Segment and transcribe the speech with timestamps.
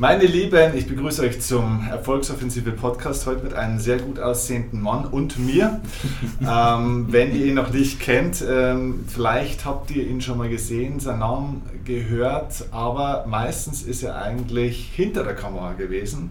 [0.00, 5.04] Meine Lieben, ich begrüße euch zum Erfolgsoffensive Podcast heute mit einem sehr gut aussehenden Mann
[5.04, 5.82] und mir.
[6.40, 11.00] ähm, wenn ihr ihn noch nicht kennt, ähm, vielleicht habt ihr ihn schon mal gesehen,
[11.00, 16.30] seinen Namen gehört, aber meistens ist er eigentlich hinter der Kamera gewesen,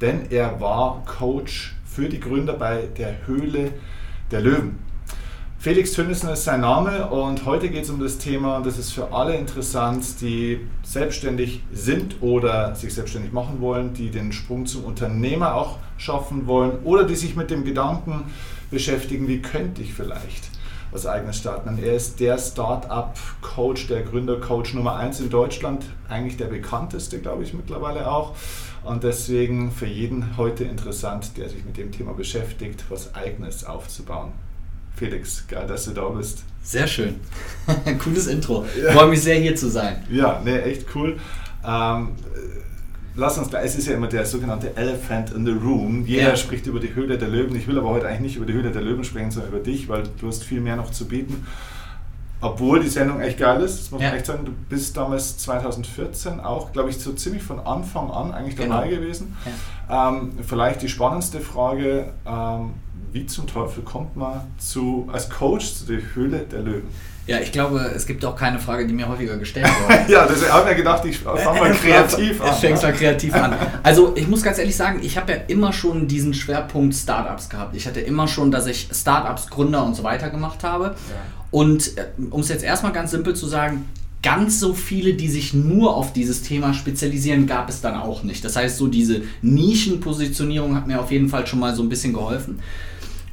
[0.00, 3.72] denn er war Coach für die Gründer bei der Höhle
[4.30, 4.87] der Löwen.
[5.60, 8.92] Felix Tönnissen ist sein Name und heute geht es um das Thema, und das ist
[8.92, 14.84] für alle interessant, die selbstständig sind oder sich selbstständig machen wollen, die den Sprung zum
[14.84, 18.26] Unternehmer auch schaffen wollen oder die sich mit dem Gedanken
[18.70, 20.48] beschäftigen, wie könnte ich vielleicht
[20.92, 21.70] was eigenes starten.
[21.70, 27.42] Und er ist der Start-up-Coach, der Gründer-Coach Nummer 1 in Deutschland, eigentlich der bekannteste, glaube
[27.42, 28.36] ich, mittlerweile auch.
[28.84, 34.32] Und deswegen für jeden heute interessant, der sich mit dem Thema beschäftigt, was eigenes aufzubauen.
[34.98, 36.42] Felix, geil, dass du da bist.
[36.62, 37.20] Sehr schön.
[38.02, 38.66] Cooles Intro.
[38.82, 38.92] Ja.
[38.92, 40.04] Freue mich sehr, hier zu sein.
[40.10, 41.18] Ja, ne, echt cool.
[41.64, 42.10] Ähm,
[43.14, 46.04] lass uns gleich, es ist ja immer der sogenannte Elephant in the Room.
[46.04, 46.36] Jeder ja.
[46.36, 47.54] spricht über die Höhle der Löwen.
[47.56, 49.88] Ich will aber heute eigentlich nicht über die Höhle der Löwen sprechen, sondern über dich,
[49.88, 51.46] weil du hast viel mehr noch zu bieten.
[52.40, 54.44] Obwohl die Sendung echt geil ist, das muss man echt sagen.
[54.44, 59.00] Du bist damals 2014 auch, glaube ich, so ziemlich von Anfang an eigentlich dabei genau.
[59.00, 59.36] gewesen.
[59.88, 60.08] Ja.
[60.08, 62.74] Ähm, vielleicht die spannendste Frage, ähm,
[63.12, 66.88] wie zum Teufel kommt man zu, als Coach zu der Höhle der Löwen?
[67.28, 70.04] Ja, ich glaube, es gibt auch keine Frage, die mir häufiger gestellt wurde.
[70.12, 72.52] ja, deswegen habe ich mir gedacht, ich fange mal kreativ an.
[72.52, 73.54] Ich fängst mal kreativ an.
[73.82, 77.76] Also ich muss ganz ehrlich sagen, ich habe ja immer schon diesen Schwerpunkt Startups gehabt.
[77.76, 80.84] Ich hatte immer schon, dass ich Startups, Gründer und so weiter gemacht habe.
[80.84, 80.94] Ja.
[81.50, 83.84] Und äh, um es jetzt erstmal ganz simpel zu sagen,
[84.22, 88.44] ganz so viele, die sich nur auf dieses Thema spezialisieren, gab es dann auch nicht.
[88.44, 92.14] Das heißt, so diese Nischenpositionierung hat mir auf jeden Fall schon mal so ein bisschen
[92.14, 92.58] geholfen.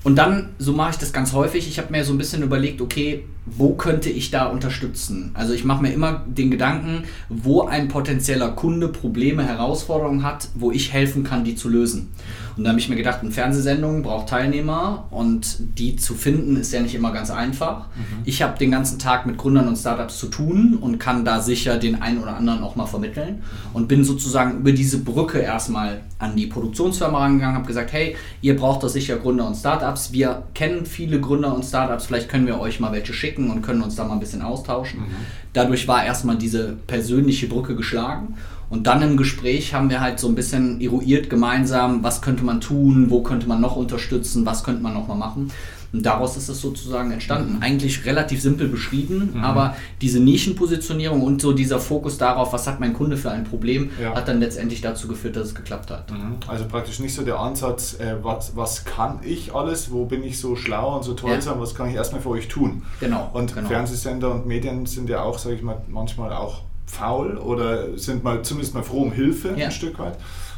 [0.06, 2.80] Und dann, so mache ich das ganz häufig, ich habe mir so ein bisschen überlegt,
[2.80, 5.32] okay, wo könnte ich da unterstützen?
[5.34, 10.72] Also ich mache mir immer den Gedanken, wo ein potenzieller Kunde Probleme, Herausforderungen hat, wo
[10.72, 12.10] ich helfen kann, die zu lösen.
[12.58, 16.72] Und da habe ich mir gedacht, eine Fernsehsendung braucht Teilnehmer und die zu finden ist
[16.72, 17.88] ja nicht immer ganz einfach.
[17.96, 18.22] Mhm.
[18.24, 21.78] Ich habe den ganzen Tag mit Gründern und Startups zu tun und kann da sicher
[21.78, 23.44] den einen oder anderen auch mal vermitteln
[23.74, 28.56] und bin sozusagen über diese Brücke erstmal an die Produktionsfirma rangegangen, habe gesagt, hey, ihr
[28.56, 30.14] braucht doch sicher Gründer und Startups.
[30.14, 33.82] Wir kennen viele Gründer und Startups, vielleicht können wir euch mal welche schicken und können
[33.82, 35.02] uns da mal ein bisschen austauschen.
[35.02, 35.16] Mhm.
[35.52, 38.36] Dadurch war erstmal diese persönliche Brücke geschlagen.
[38.76, 42.60] Und dann im Gespräch haben wir halt so ein bisschen eruiert gemeinsam, was könnte man
[42.60, 45.50] tun, wo könnte man noch unterstützen, was könnte man noch mal machen.
[45.94, 47.56] Und daraus ist es sozusagen entstanden.
[47.56, 47.62] Mhm.
[47.62, 49.42] Eigentlich relativ simpel beschrieben, mhm.
[49.42, 53.92] aber diese Nischenpositionierung und so dieser Fokus darauf, was hat mein Kunde für ein Problem,
[54.02, 54.14] ja.
[54.14, 56.12] hat dann letztendlich dazu geführt, dass es geklappt hat.
[56.12, 56.36] Mhm.
[56.46, 60.38] Also praktisch nicht so der Ansatz, äh, was, was kann ich alles, wo bin ich
[60.38, 61.40] so schlau und so toll, ja.
[61.40, 62.82] sondern was kann ich erstmal für euch tun.
[63.00, 63.30] Genau.
[63.32, 63.70] Und genau.
[63.70, 68.42] Fernsehsender und Medien sind ja auch, sage ich mal, manchmal auch faul oder sind mal
[68.44, 69.66] zumindest mal froh um Hilfe ja.
[69.66, 70.18] ein Stück weit.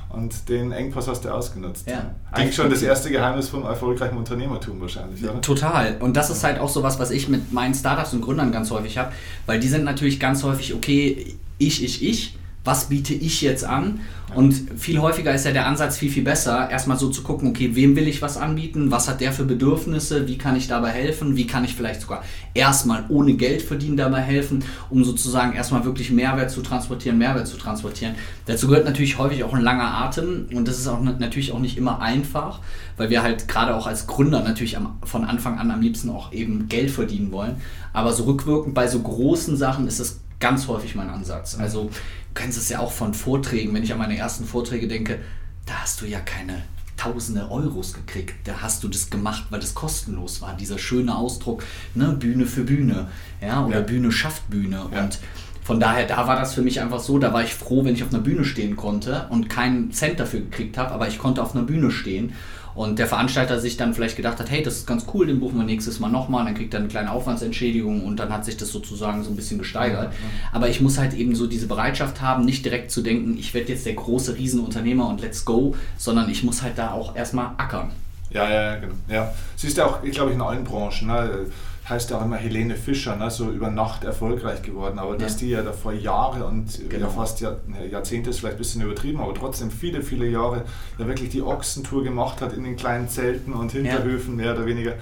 [0.10, 1.90] Und den Engpass hast du ausgenutzt.
[1.90, 2.16] Ja.
[2.32, 5.42] Eigentlich schon das erste Geheimnis vom erfolgreichen Unternehmertum wahrscheinlich, oder?
[5.42, 5.98] Total.
[6.00, 8.72] Und das ist halt auch so was, was ich mit meinen Startups und Gründern ganz
[8.72, 9.12] häufig habe,
[9.46, 14.02] weil die sind natürlich ganz häufig, okay, ich, ich, ich was biete ich jetzt an?
[14.36, 17.72] Und viel häufiger ist ja der Ansatz viel, viel besser, erstmal so zu gucken, okay,
[17.76, 21.38] wem will ich was anbieten, was hat der für Bedürfnisse, wie kann ich dabei helfen,
[21.38, 22.24] wie kann ich vielleicht sogar
[22.54, 27.56] erstmal ohne Geld verdienen dabei helfen, um sozusagen erstmal wirklich Mehrwert zu transportieren, Mehrwert zu
[27.56, 28.16] transportieren.
[28.46, 31.78] Dazu gehört natürlich häufig auch ein langer Atem und das ist auch natürlich auch nicht
[31.78, 32.60] immer einfach,
[32.98, 36.34] weil wir halt gerade auch als Gründer natürlich am, von Anfang an am liebsten auch
[36.34, 37.56] eben Geld verdienen wollen.
[37.94, 41.58] Aber so rückwirkend bei so großen Sachen ist das ganz häufig mein Ansatz.
[41.60, 41.90] Also
[42.38, 45.20] kennst es ja auch von Vorträgen, wenn ich an meine ersten Vorträge denke,
[45.66, 46.64] da hast du ja keine
[46.96, 48.36] tausende Euros gekriegt.
[48.46, 50.56] Da hast du das gemacht, weil das kostenlos war.
[50.56, 51.64] Dieser schöne Ausdruck,
[51.96, 53.08] ne, Bühne für Bühne,
[53.42, 53.82] ja, oder ja.
[53.82, 54.88] Bühne schafft Bühne.
[54.92, 55.04] Ja.
[55.04, 55.20] Und
[55.64, 58.04] von daher, da war das für mich einfach so, da war ich froh, wenn ich
[58.04, 61.56] auf einer Bühne stehen konnte und keinen Cent dafür gekriegt habe, aber ich konnte auf
[61.56, 62.34] einer Bühne stehen
[62.78, 65.58] und der Veranstalter sich dann vielleicht gedacht hat, hey, das ist ganz cool, den buchen
[65.58, 68.70] wir nächstes Mal nochmal, dann kriegt er eine kleine Aufwandsentschädigung und dann hat sich das
[68.70, 70.14] sozusagen so ein bisschen gesteigert.
[70.52, 73.74] Aber ich muss halt eben so diese Bereitschaft haben, nicht direkt zu denken, ich werde
[73.74, 77.90] jetzt der große Riesenunternehmer und let's go, sondern ich muss halt da auch erstmal ackern.
[78.30, 78.94] Ja, ja, genau.
[79.08, 79.34] Ja.
[79.56, 81.08] Siehst du auch, ich glaube, in allen Branchen.
[81.08, 81.48] Ne?
[81.90, 85.00] Heißt ja auch immer Helene Fischer, ne, so über Nacht erfolgreich geworden.
[85.00, 85.18] Aber ja.
[85.18, 87.08] dass die ja da vor Jahre und genau.
[87.08, 87.58] ja fast Jahr,
[87.90, 90.66] Jahrzehnte ist vielleicht ein bisschen übertrieben, aber trotzdem viele, viele Jahre
[90.98, 94.46] ja wirklich die Ochsentour gemacht hat in den kleinen Zelten und Hinterhöfen ja.
[94.46, 94.94] mehr oder weniger.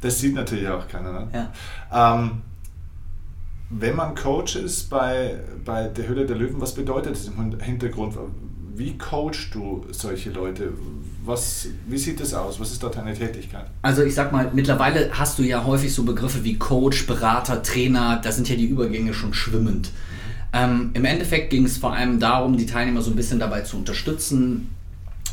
[0.00, 1.12] Das sieht natürlich auch keiner.
[1.12, 1.28] Ne?
[1.90, 2.14] Ja.
[2.14, 2.42] Ähm,
[3.68, 8.16] wenn man Coach ist bei, bei der Höhle der Löwen, was bedeutet das im Hintergrund?
[8.74, 10.72] Wie coachst du solche Leute?
[11.22, 12.58] Was, wie sieht das aus?
[12.58, 13.66] Was ist da deine Tätigkeit?
[13.82, 18.20] Also ich sag mal, mittlerweile hast du ja häufig so Begriffe wie Coach, Berater, Trainer,
[18.22, 19.90] da sind ja die Übergänge schon schwimmend.
[20.52, 23.76] Ähm, Im Endeffekt ging es vor allem darum, die Teilnehmer so ein bisschen dabei zu
[23.76, 24.70] unterstützen,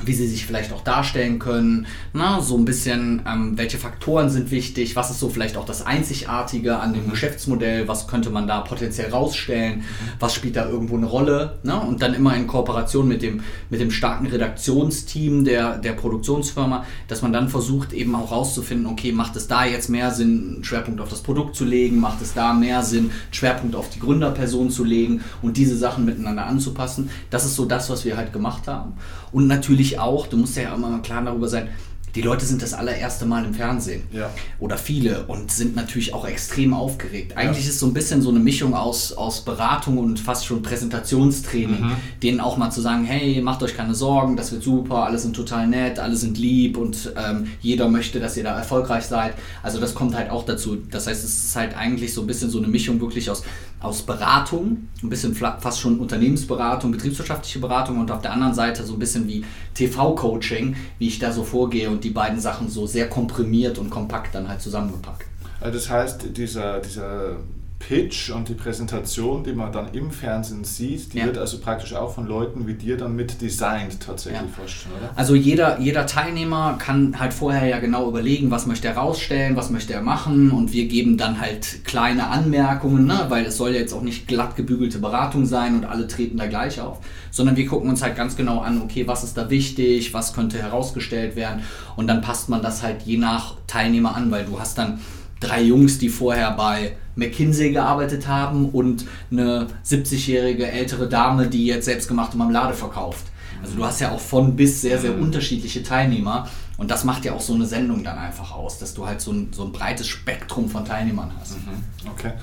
[0.05, 4.51] wie sie sich vielleicht auch darstellen können, na, so ein bisschen, ähm, welche Faktoren sind
[4.51, 7.11] wichtig, was ist so vielleicht auch das Einzigartige an dem mhm.
[7.11, 9.83] Geschäftsmodell, was könnte man da potenziell rausstellen, mhm.
[10.19, 11.79] was spielt da irgendwo eine Rolle ne?
[11.79, 17.21] und dann immer in Kooperation mit dem, mit dem starken Redaktionsteam der, der Produktionsfirma, dass
[17.21, 21.01] man dann versucht eben auch rauszufinden, okay, macht es da jetzt mehr Sinn, einen Schwerpunkt
[21.01, 24.69] auf das Produkt zu legen, macht es da mehr Sinn, einen Schwerpunkt auf die Gründerperson
[24.69, 27.09] zu legen und diese Sachen miteinander anzupassen.
[27.29, 28.93] Das ist so das, was wir halt gemacht haben.
[29.31, 31.69] Und natürlich auch, du musst ja immer mal klar darüber sein,
[32.17, 34.01] die Leute sind das allererste Mal im Fernsehen.
[34.11, 34.31] Ja.
[34.59, 37.37] Oder viele und sind natürlich auch extrem aufgeregt.
[37.37, 37.69] Eigentlich ja.
[37.69, 41.95] ist so ein bisschen so eine Mischung aus, aus Beratung und fast schon Präsentationstraining, mhm.
[42.23, 45.35] denen auch mal zu sagen, hey, macht euch keine Sorgen, das wird super, alle sind
[45.35, 49.35] total nett, alle sind lieb und ähm, jeder möchte, dass ihr da erfolgreich seid.
[49.61, 50.77] Also das kommt halt auch dazu.
[50.89, 53.43] Das heißt, es ist halt eigentlich so ein bisschen so eine Mischung wirklich aus
[53.79, 58.93] aus Beratung, ein bisschen fast schon Unternehmensberatung, betriebswirtschaftliche Beratung und auf der anderen Seite so
[58.93, 59.45] ein bisschen wie
[59.77, 64.35] TV-Coaching, wie ich da so vorgehe und die beiden Sachen so sehr komprimiert und kompakt
[64.35, 65.25] dann halt zusammengepackt.
[65.59, 67.37] Also das heißt, dieser, dieser
[67.79, 71.25] Pitch und die Präsentation, die man dann im Fernsehen sieht, die ja.
[71.25, 74.61] wird also praktisch auch von Leuten wie dir dann mit designt tatsächlich ja.
[74.61, 75.11] fast schon, oder?
[75.15, 79.69] Also jeder, jeder Teilnehmer kann halt vorher ja genau überlegen, was möchte er rausstellen, was
[79.69, 83.25] möchte er machen und wir geben dann halt kleine Anmerkungen, ne?
[83.29, 86.47] weil es soll ja jetzt auch nicht glatt gebügelte Beratung sein und alle treten da
[86.47, 86.99] gleich auf,
[87.31, 90.57] sondern wir gucken uns halt ganz genau an, okay, was ist da wichtig, was könnte
[90.57, 91.61] herausgestellt werden
[91.95, 94.99] und dann passt man das halt je nach Teilnehmer an, weil du hast dann
[95.39, 101.85] drei Jungs, die vorher bei McKinsey gearbeitet haben und eine 70-jährige ältere Dame, die jetzt
[101.85, 103.25] selbstgemachte Marmelade verkauft.
[103.61, 105.23] Also du hast ja auch von bis sehr, sehr mhm.
[105.23, 106.47] unterschiedliche Teilnehmer
[106.77, 109.31] und das macht ja auch so eine Sendung dann einfach aus, dass du halt so
[109.31, 111.53] ein, so ein breites Spektrum von Teilnehmern hast.
[111.53, 112.11] Mhm.
[112.11, 112.33] Okay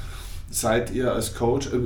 [0.54, 1.78] seid ihr als Coach, äh,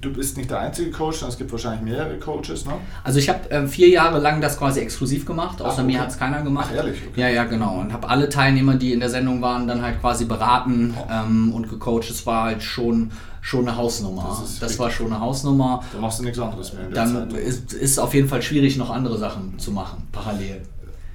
[0.00, 2.72] du bist nicht der einzige Coach, sondern es gibt wahrscheinlich mehrere Coaches, ne?
[3.04, 5.86] Also ich habe äh, vier Jahre lang das quasi exklusiv gemacht, außer Ach, okay.
[5.86, 6.68] mir hat es keiner gemacht.
[6.70, 6.98] Ach, ehrlich?
[7.10, 7.20] Okay.
[7.20, 7.78] Ja, ja, genau.
[7.78, 11.06] Und habe alle Teilnehmer, die in der Sendung waren, dann halt quasi beraten oh.
[11.10, 12.10] ähm, und gecoacht.
[12.10, 14.36] Es war halt schon, schon eine Hausnummer.
[14.40, 15.84] Das, das war schon eine Hausnummer.
[15.92, 16.88] Da machst du nichts anderes mehr.
[16.92, 17.40] Dann Zeit.
[17.40, 20.62] Ist, ist auf jeden Fall schwierig, noch andere Sachen zu machen, parallel.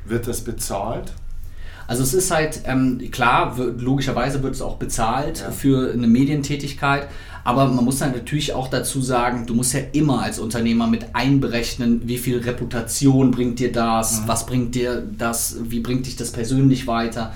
[0.05, 1.11] Wird das bezahlt?
[1.87, 5.51] Also es ist halt, ähm, klar, logischerweise wird es auch bezahlt ja.
[5.51, 7.07] für eine Medientätigkeit,
[7.43, 11.13] aber man muss dann natürlich auch dazu sagen, du musst ja immer als Unternehmer mit
[11.13, 14.27] einberechnen, wie viel Reputation bringt dir das, mhm.
[14.27, 17.33] was bringt dir das, wie bringt dich das persönlich weiter.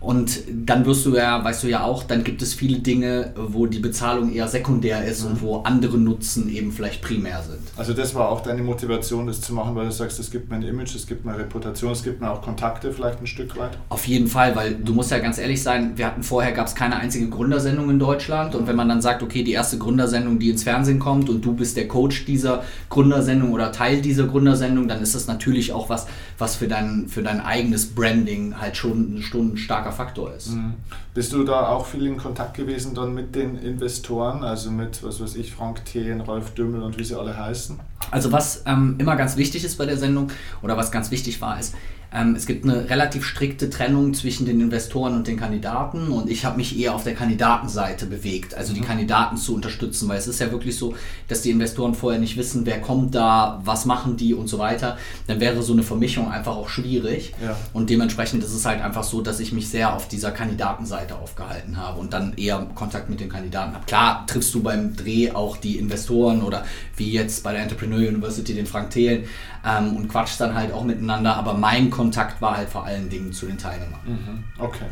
[0.00, 3.66] Und dann wirst du ja, weißt du ja auch, dann gibt es viele Dinge, wo
[3.66, 5.30] die Bezahlung eher sekundär ist mhm.
[5.30, 7.58] und wo andere Nutzen eben vielleicht primär sind.
[7.76, 10.56] Also das war auch deine Motivation, das zu machen, weil du sagst, es gibt mir
[10.56, 13.56] ein Image, es gibt mir eine Reputation, es gibt mir auch Kontakte vielleicht ein Stück
[13.58, 13.72] weit?
[13.88, 16.74] Auf jeden Fall, weil du musst ja ganz ehrlich sein, wir hatten vorher, gab es
[16.74, 20.50] keine einzige Gründersendung in Deutschland und wenn man dann sagt, okay, die erste Gründersendung, die
[20.50, 25.02] ins Fernsehen kommt und du bist der Coach dieser Gründersendung oder Teil dieser Gründersendung, dann
[25.02, 26.06] ist das natürlich auch was,
[26.38, 29.56] was für dein, für dein eigenes Branding halt schon, schon ein
[29.88, 30.50] starker Faktor ist.
[30.50, 30.74] Mhm.
[31.14, 35.20] Bist du da auch viel in Kontakt gewesen dann mit den Investoren, also mit, was
[35.20, 37.78] weiß ich, Frank Thien, Rolf Dümmel und wie sie alle heißen?
[38.10, 40.30] Also was ähm, immer ganz wichtig ist bei der Sendung
[40.62, 41.74] oder was ganz wichtig war, ist,
[42.12, 46.46] ähm, es gibt eine relativ strikte Trennung zwischen den Investoren und den Kandidaten und ich
[46.46, 48.86] habe mich eher auf der Kandidatenseite bewegt, also die mhm.
[48.86, 50.94] Kandidaten zu unterstützen, weil es ist ja wirklich so,
[51.28, 54.96] dass die Investoren vorher nicht wissen, wer kommt da, was machen die und so weiter.
[55.26, 57.56] Dann wäre so eine Vermischung einfach auch schwierig ja.
[57.74, 61.76] und dementsprechend ist es halt einfach so, dass ich mich sehr auf dieser Kandidatenseite aufgehalten
[61.76, 63.84] habe und dann eher Kontakt mit den Kandidaten habe.
[63.84, 66.64] Klar triffst du beim Dreh auch die Investoren oder
[66.96, 69.24] wie jetzt bei der Entrepreneur University den Frank Thelen
[69.64, 73.32] ähm, und quatschst dann halt auch miteinander, aber mein Kontakt war halt vor allen Dingen
[73.32, 74.00] zu den Teilnehmern.
[74.06, 74.44] Mhm.
[74.56, 74.86] Okay.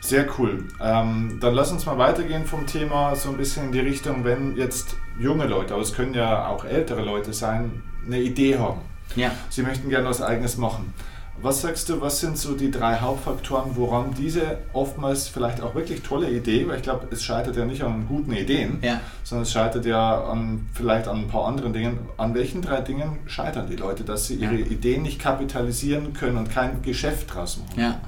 [0.00, 0.68] Sehr cool.
[0.80, 4.56] Ähm, dann lass uns mal weitergehen vom Thema so ein bisschen in die Richtung, wenn
[4.56, 8.80] jetzt junge Leute, aber es können ja auch ältere Leute sein, eine Idee haben.
[9.16, 9.32] Ja.
[9.48, 10.94] Sie möchten gerne was Eigenes machen.
[11.40, 16.02] Was sagst du, was sind so die drei Hauptfaktoren, woran diese oftmals vielleicht auch wirklich
[16.02, 19.00] tolle Idee, weil ich glaube, es scheitert ja nicht an guten Ideen, ja.
[19.22, 21.98] sondern es scheitert ja an, vielleicht an ein paar anderen Dingen.
[22.16, 24.66] An welchen drei Dingen scheitern die Leute, dass sie ihre ja.
[24.66, 27.80] Ideen nicht kapitalisieren können und kein Geschäft draus machen?
[27.80, 28.00] Ja.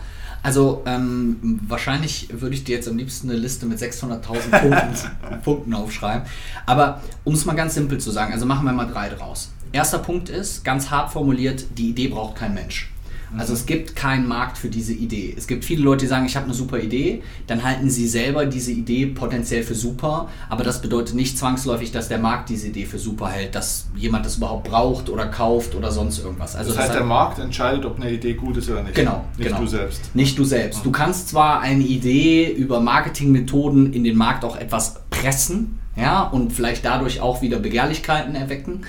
[0.42, 5.74] Also ähm, wahrscheinlich würde ich dir jetzt am liebsten eine Liste mit 600.000 Punkten, Punkten
[5.74, 6.26] aufschreiben.
[6.66, 9.52] Aber um es mal ganz simpel zu sagen, also machen wir mal drei draus.
[9.72, 12.89] Erster Punkt ist, ganz hart formuliert, die Idee braucht kein Mensch.
[13.38, 15.34] Also es gibt keinen Markt für diese Idee.
[15.36, 18.46] Es gibt viele Leute, die sagen, ich habe eine super Idee, dann halten sie selber
[18.46, 22.86] diese Idee potenziell für super, aber das bedeutet nicht zwangsläufig, dass der Markt diese Idee
[22.86, 26.56] für super hält, dass jemand das überhaupt braucht oder kauft oder sonst irgendwas.
[26.56, 28.94] Also das heißt, das der Markt entscheidet, ob eine Idee gut ist oder nicht.
[28.94, 29.24] Genau.
[29.36, 29.60] Nicht genau.
[29.60, 30.14] du selbst.
[30.14, 30.84] Nicht du selbst.
[30.84, 36.52] Du kannst zwar eine Idee über Marketingmethoden in den Markt auch etwas pressen, ja, und
[36.52, 38.82] vielleicht dadurch auch wieder Begehrlichkeiten erwecken.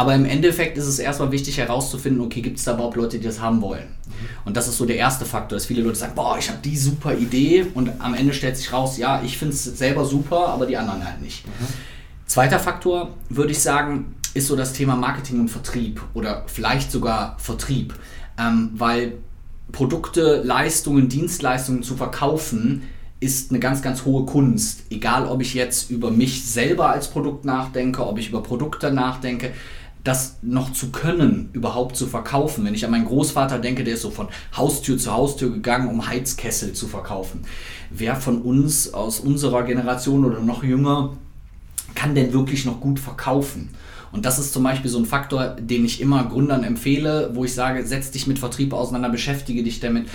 [0.00, 3.26] Aber im Endeffekt ist es erstmal wichtig herauszufinden, okay, gibt es da überhaupt Leute, die
[3.26, 3.84] das haben wollen?
[4.06, 4.46] Mhm.
[4.46, 6.74] Und das ist so der erste Faktor, dass viele Leute sagen, boah, ich habe die
[6.74, 10.64] super Idee und am Ende stellt sich raus, ja, ich finde es selber super, aber
[10.64, 11.46] die anderen halt nicht.
[11.46, 11.66] Mhm.
[12.24, 17.36] Zweiter Faktor, würde ich sagen, ist so das Thema Marketing und Vertrieb oder vielleicht sogar
[17.38, 17.92] Vertrieb,
[18.38, 19.18] ähm, weil
[19.70, 22.84] Produkte, Leistungen, Dienstleistungen zu verkaufen,
[23.20, 24.84] ist eine ganz, ganz hohe Kunst.
[24.88, 29.52] Egal, ob ich jetzt über mich selber als Produkt nachdenke, ob ich über Produkte nachdenke,
[30.04, 32.64] das noch zu können, überhaupt zu verkaufen.
[32.64, 36.06] Wenn ich an meinen Großvater denke, der ist so von Haustür zu Haustür gegangen, um
[36.06, 37.42] Heizkessel zu verkaufen.
[37.90, 41.16] Wer von uns aus unserer Generation oder noch jünger
[41.94, 43.70] kann denn wirklich noch gut verkaufen?
[44.12, 47.54] Und das ist zum Beispiel so ein Faktor, den ich immer Gründern empfehle, wo ich
[47.54, 50.08] sage, setz dich mit Vertrieb auseinander, beschäftige dich damit.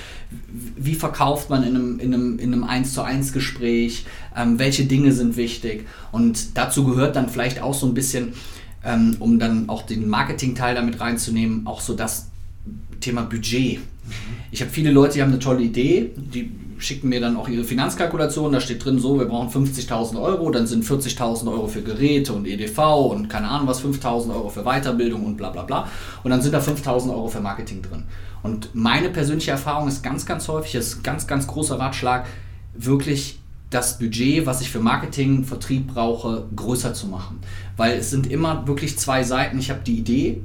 [0.49, 4.05] Wie verkauft man in einem, in einem, in einem 1 zu 1 Gespräch?
[4.35, 5.87] Ähm, welche Dinge sind wichtig?
[6.11, 8.33] Und dazu gehört dann vielleicht auch so ein bisschen,
[8.85, 12.29] ähm, um dann auch den Marketing-Teil damit reinzunehmen, auch so das
[13.01, 13.79] Thema Budget.
[14.51, 17.63] Ich habe viele Leute, die haben eine tolle Idee, die schicken mir dann auch ihre
[17.63, 22.33] Finanzkalkulation, da steht drin so, wir brauchen 50.000 Euro, dann sind 40.000 Euro für Geräte
[22.33, 22.77] und EDV
[23.11, 25.87] und keine Ahnung was, 5.000 Euro für Weiterbildung und bla bla bla.
[26.23, 28.03] Und dann sind da 5.000 Euro für Marketing drin.
[28.43, 32.27] Und meine persönliche Erfahrung ist ganz, ganz häufig, das ist ein ganz, ganz großer Ratschlag,
[32.75, 33.39] wirklich
[33.69, 37.39] das Budget, was ich für Marketing, Vertrieb brauche, größer zu machen.
[37.77, 39.59] Weil es sind immer wirklich zwei Seiten.
[39.59, 40.41] Ich habe die Idee,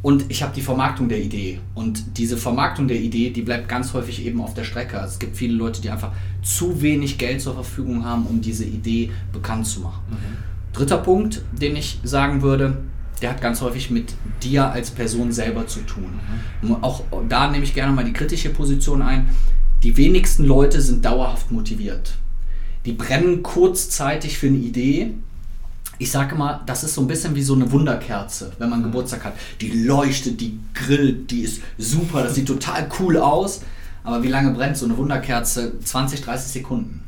[0.00, 1.58] und ich habe die Vermarktung der Idee.
[1.74, 5.00] Und diese Vermarktung der Idee, die bleibt ganz häufig eben auf der Strecke.
[5.00, 8.64] Also es gibt viele Leute, die einfach zu wenig Geld zur Verfügung haben, um diese
[8.64, 10.02] Idee bekannt zu machen.
[10.10, 10.72] Mhm.
[10.72, 12.76] Dritter Punkt, den ich sagen würde,
[13.20, 16.20] der hat ganz häufig mit dir als Person selber zu tun.
[16.62, 16.76] Mhm.
[16.80, 19.28] Auch da nehme ich gerne mal die kritische Position ein.
[19.82, 22.14] Die wenigsten Leute sind dauerhaft motiviert.
[22.86, 25.14] Die brennen kurzzeitig für eine Idee,
[25.98, 29.24] ich sage mal, das ist so ein bisschen wie so eine Wunderkerze, wenn man Geburtstag
[29.24, 29.34] hat.
[29.60, 33.62] Die leuchtet, die grillt, die ist super, das sieht total cool aus.
[34.04, 35.78] Aber wie lange brennt so eine Wunderkerze?
[35.80, 37.04] 20, 30 Sekunden.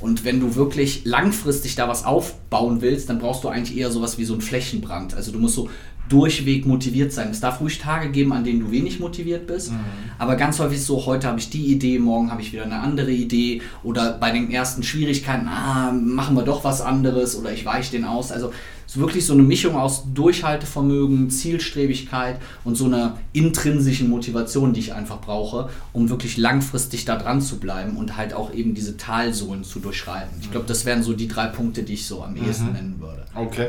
[0.00, 4.16] Und wenn du wirklich langfristig da was aufbauen willst, dann brauchst du eigentlich eher sowas
[4.16, 5.14] wie so ein Flächenbrand.
[5.14, 5.68] Also du musst so
[6.10, 7.30] durchweg motiviert sein.
[7.30, 9.70] Es darf ruhig Tage geben, an denen du wenig motiviert bist.
[9.70, 9.78] Mhm.
[10.18, 12.80] Aber ganz häufig ist so, heute habe ich die Idee, morgen habe ich wieder eine
[12.80, 13.62] andere Idee.
[13.84, 18.04] Oder bei den ersten Schwierigkeiten, ah, machen wir doch was anderes oder ich weiche den
[18.04, 18.32] aus.
[18.32, 18.52] Also
[18.86, 24.80] es ist wirklich so eine Mischung aus Durchhaltevermögen, Zielstrebigkeit und so einer intrinsischen Motivation, die
[24.80, 28.96] ich einfach brauche, um wirklich langfristig da dran zu bleiben und halt auch eben diese
[28.96, 30.40] Talsohlen zu durchschreiten.
[30.40, 32.72] Ich glaube, das wären so die drei Punkte, die ich so am ehesten mhm.
[32.72, 33.24] nennen würde.
[33.36, 33.68] Okay.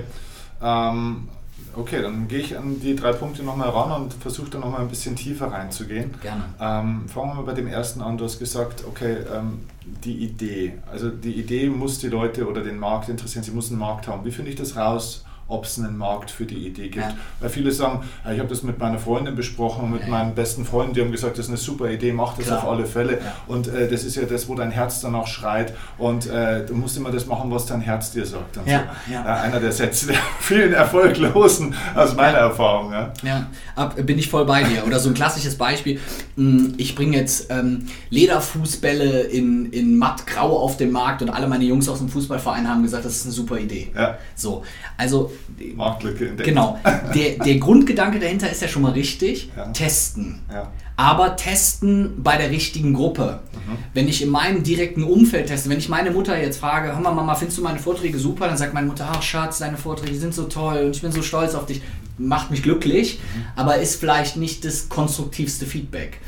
[0.60, 1.28] Ähm
[1.76, 4.90] Okay, dann gehe ich an die drei Punkte nochmal ran und versuche da nochmal ein
[4.90, 6.14] bisschen tiefer reinzugehen.
[6.22, 6.44] Gerne.
[6.60, 8.18] Ähm, fangen wir mal bei dem ersten an.
[8.18, 9.60] Du hast gesagt, okay, ähm,
[10.04, 10.74] die Idee.
[10.92, 13.44] Also die Idee muss die Leute oder den Markt interessieren.
[13.44, 14.26] Sie muss einen Markt haben.
[14.26, 15.24] Wie finde ich das raus?
[15.52, 17.06] Ob es einen Markt für die Idee gibt.
[17.06, 17.14] Ja.
[17.40, 20.08] Weil viele sagen, ich habe das mit meiner Freundin besprochen, mit ja.
[20.08, 22.60] meinen besten Freunden, die haben gesagt, das ist eine super Idee, mach das Klar.
[22.60, 23.14] auf alle Fälle.
[23.14, 23.36] Ja.
[23.48, 25.74] Und äh, das ist ja das, wo dein Herz danach schreit.
[25.98, 28.56] Und äh, du musst immer das machen, was dein Herz dir sagt.
[28.56, 28.62] So.
[28.66, 28.80] Äh,
[29.14, 32.94] einer der Sätze der vielen Erfolglosen aus meiner Erfahrung.
[32.94, 33.48] Ja.
[33.76, 34.86] Ab, bin ich voll bei dir.
[34.86, 36.00] Oder so ein klassisches Beispiel,
[36.38, 41.48] hm, ich bringe jetzt ähm, Lederfußbälle in, in matt grau auf den Markt und alle
[41.48, 43.92] meine Jungs aus dem Fußballverein haben gesagt, das ist eine super Idee.
[43.94, 44.18] Ja.
[44.36, 44.64] So,
[44.98, 45.32] also
[45.76, 46.48] Marktlücke entdeckt.
[46.48, 46.80] Genau.
[47.16, 49.50] Der, der Grundgedanke dahinter ist ja schon mal richtig.
[49.56, 49.68] Ja.
[49.68, 50.40] Testen.
[50.52, 50.72] Ja.
[50.98, 53.40] Aber testen bei der richtigen Gruppe.
[53.54, 53.78] Mhm.
[53.94, 57.14] Wenn ich in meinem direkten Umfeld teste, wenn ich meine Mutter jetzt frage, hör mal
[57.14, 58.48] Mama, findest du meine Vorträge super?
[58.48, 61.22] Dann sagt meine Mutter, ach Schatz, deine Vorträge sind so toll und ich bin so
[61.22, 61.82] stolz auf dich.
[62.18, 63.46] Macht mich glücklich, mhm.
[63.56, 66.20] aber ist vielleicht nicht das konstruktivste Feedback.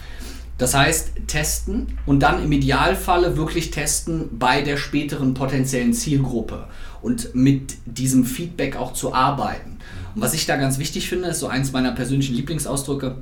[0.58, 6.67] Das heißt, testen und dann im Idealfalle wirklich testen bei der späteren potenziellen Zielgruppe
[7.04, 9.78] und mit diesem Feedback auch zu arbeiten.
[10.16, 13.18] Und was ich da ganz wichtig finde, ist so eins meiner persönlichen Lieblingsausdrücke,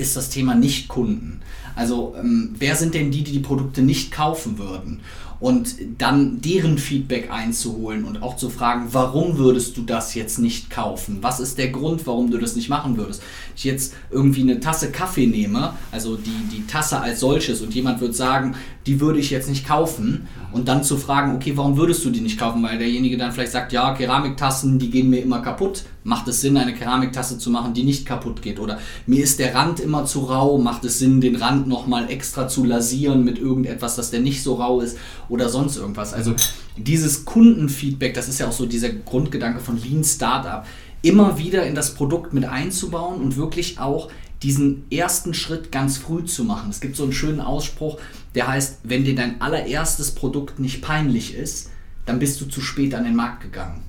[0.00, 1.40] ist das Thema Nicht-Kunden.
[1.76, 5.00] Also ähm, wer sind denn die, die die Produkte nicht kaufen würden?
[5.40, 10.68] und dann deren Feedback einzuholen und auch zu fragen, warum würdest du das jetzt nicht
[10.68, 11.18] kaufen?
[11.22, 13.22] Was ist der Grund, warum du das nicht machen würdest?
[13.56, 18.02] Ich jetzt irgendwie eine Tasse Kaffee nehme, also die, die Tasse als solches und jemand
[18.02, 18.54] wird sagen,
[18.86, 22.20] die würde ich jetzt nicht kaufen und dann zu fragen, okay, warum würdest du die
[22.20, 22.62] nicht kaufen?
[22.62, 25.84] Weil derjenige dann vielleicht sagt, ja, Keramiktassen, die gehen mir immer kaputt.
[26.02, 28.58] Macht es Sinn, eine Keramiktasse zu machen, die nicht kaputt geht?
[28.58, 32.48] Oder mir ist der Rand immer zu rau, macht es Sinn, den Rand nochmal extra
[32.48, 34.96] zu lasieren mit irgendetwas, dass der nicht so rau ist?
[35.30, 36.12] oder sonst irgendwas.
[36.12, 36.34] Also
[36.76, 40.66] dieses Kundenfeedback, das ist ja auch so dieser Grundgedanke von Lean Startup,
[41.02, 44.10] immer wieder in das Produkt mit einzubauen und wirklich auch
[44.42, 46.70] diesen ersten Schritt ganz früh zu machen.
[46.70, 47.98] Es gibt so einen schönen Ausspruch,
[48.34, 51.70] der heißt, wenn dir dein allererstes Produkt nicht peinlich ist,
[52.06, 53.82] dann bist du zu spät an den Markt gegangen.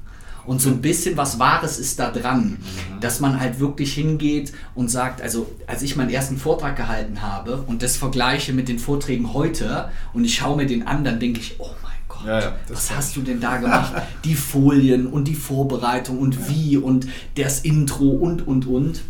[0.46, 3.00] Und so ein bisschen was Wahres ist da dran, mhm.
[3.00, 7.64] dass man halt wirklich hingeht und sagt, also als ich meinen ersten Vortrag gehalten habe
[7.68, 11.40] und das vergleiche mit den Vorträgen heute und ich schaue mir den an, dann denke
[11.40, 13.94] ich, oh mein Gott, ja, ja, was hast du denn da gemacht?
[14.24, 16.50] die Folien und die Vorbereitung und ja.
[16.50, 19.02] wie und das Intro und und und.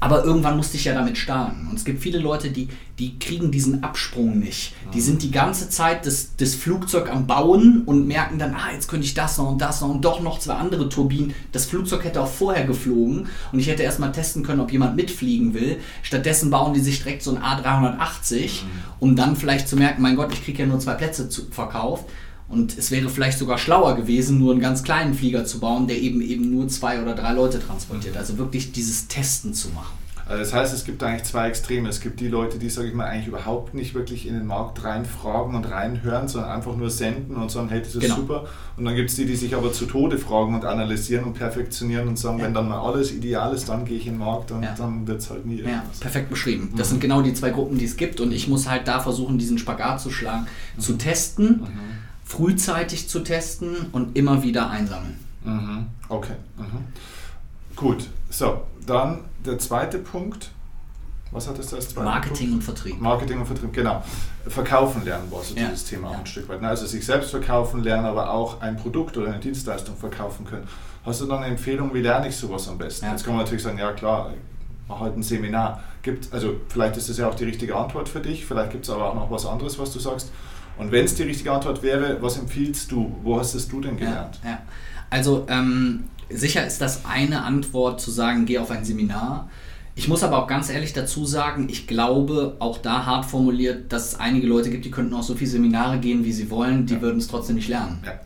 [0.00, 1.68] Aber irgendwann musste ich ja damit starten.
[1.70, 4.74] Und es gibt viele Leute, die, die kriegen diesen Absprung nicht.
[4.92, 8.88] Die sind die ganze Zeit das, das Flugzeug am Bauen und merken dann, ah, jetzt
[8.88, 11.34] könnte ich das noch und das noch und doch noch zwei andere Turbinen.
[11.52, 15.54] Das Flugzeug hätte auch vorher geflogen und ich hätte erstmal testen können, ob jemand mitfliegen
[15.54, 15.78] will.
[16.02, 18.68] Stattdessen bauen die sich direkt so ein A380, mhm.
[19.00, 22.04] um dann vielleicht zu merken, mein Gott, ich kriege ja nur zwei Plätze zu, verkauft.
[22.48, 25.98] Und es wäre vielleicht sogar schlauer gewesen, nur einen ganz kleinen Flieger zu bauen, der
[25.98, 28.16] eben eben nur zwei oder drei Leute transportiert.
[28.16, 30.04] Also wirklich dieses Testen zu machen.
[30.26, 31.88] Also das heißt, es gibt eigentlich zwei Extreme.
[31.88, 34.82] Es gibt die Leute, die, sage ich mal, eigentlich überhaupt nicht wirklich in den Markt
[34.82, 38.16] reinfragen und reinhören, sondern einfach nur senden und sagen, hey, das ist genau.
[38.16, 38.46] super.
[38.76, 42.08] Und dann gibt es die, die sich aber zu Tode fragen und analysieren und perfektionieren
[42.08, 42.46] und sagen, ja.
[42.46, 44.74] wenn dann mal alles ideal ist, dann gehe ich in den Markt und ja.
[44.76, 45.98] dann wird es halt nie irgendwas.
[45.98, 46.72] Ja, perfekt beschrieben.
[46.74, 46.92] Das mhm.
[46.92, 49.58] sind genau die zwei Gruppen, die es gibt und ich muss halt da versuchen, diesen
[49.58, 50.46] Spagat zu schlagen,
[50.76, 50.80] mhm.
[50.80, 51.60] zu testen.
[51.60, 51.93] Mhm
[52.34, 55.18] frühzeitig zu testen und immer wieder einsammeln.
[55.44, 55.86] Mhm.
[56.08, 56.34] Okay.
[56.56, 56.84] Mhm.
[57.76, 58.08] Gut.
[58.30, 60.50] So, dann der zweite Punkt.
[61.30, 62.54] Was hat das als zweiter Marketing Punkt?
[62.54, 63.00] und Vertrieb.
[63.00, 64.02] Marketing und Vertrieb, genau.
[64.46, 65.68] Verkaufen lernen war so ja.
[65.68, 66.16] dieses Thema ja.
[66.16, 66.62] auch ein Stück weit.
[66.62, 70.68] Also sich selbst verkaufen lernen, aber auch ein Produkt oder eine Dienstleistung verkaufen können.
[71.04, 73.06] Hast du dann eine Empfehlung, wie lerne ich sowas am besten?
[73.06, 73.12] Ja.
[73.12, 74.32] Jetzt kann man natürlich sagen, ja klar,
[74.88, 75.82] mach halt ein Seminar.
[76.02, 78.90] Gibt, also vielleicht ist das ja auch die richtige Antwort für dich, vielleicht gibt es
[78.90, 80.30] aber auch noch was anderes, was du sagst.
[80.78, 83.14] Und wenn es die richtige Antwort wäre, was empfiehlst du?
[83.22, 84.40] Wo hast es du denn gelernt?
[84.42, 84.62] Ja, ja.
[85.10, 89.48] Also ähm, sicher ist das eine Antwort zu sagen, geh auf ein Seminar.
[89.94, 94.08] Ich muss aber auch ganz ehrlich dazu sagen, ich glaube, auch da hart formuliert, dass
[94.08, 96.94] es einige Leute gibt, die könnten auch so viele Seminare gehen, wie sie wollen, die
[96.94, 97.00] ja.
[97.00, 98.00] würden es trotzdem nicht lernen.
[98.04, 98.18] Ja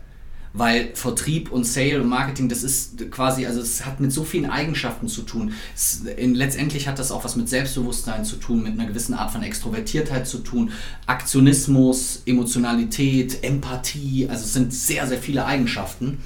[0.52, 4.50] weil Vertrieb und Sale und Marketing, das ist quasi, also es hat mit so vielen
[4.50, 5.52] Eigenschaften zu tun.
[5.74, 9.30] Es, in, letztendlich hat das auch was mit Selbstbewusstsein zu tun, mit einer gewissen Art
[9.30, 10.72] von Extrovertiertheit zu tun,
[11.06, 16.18] Aktionismus, Emotionalität, Empathie, also es sind sehr, sehr viele Eigenschaften.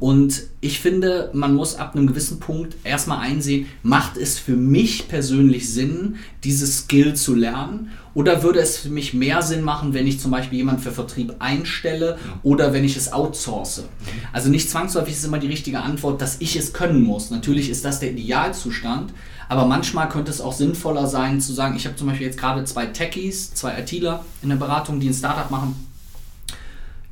[0.00, 5.08] Und ich finde, man muss ab einem gewissen Punkt erstmal einsehen, macht es für mich
[5.08, 7.90] persönlich Sinn, dieses Skill zu lernen?
[8.14, 11.36] Oder würde es für mich mehr Sinn machen, wenn ich zum Beispiel jemanden für Vertrieb
[11.38, 13.84] einstelle oder wenn ich es outsource?
[14.32, 17.30] Also nicht zwangsläufig ist immer die richtige Antwort, dass ich es können muss.
[17.30, 19.14] Natürlich ist das der Idealzustand,
[19.48, 22.64] aber manchmal könnte es auch sinnvoller sein zu sagen, ich habe zum Beispiel jetzt gerade
[22.64, 25.91] zwei Techies, zwei ITler in der Beratung, die ein Startup machen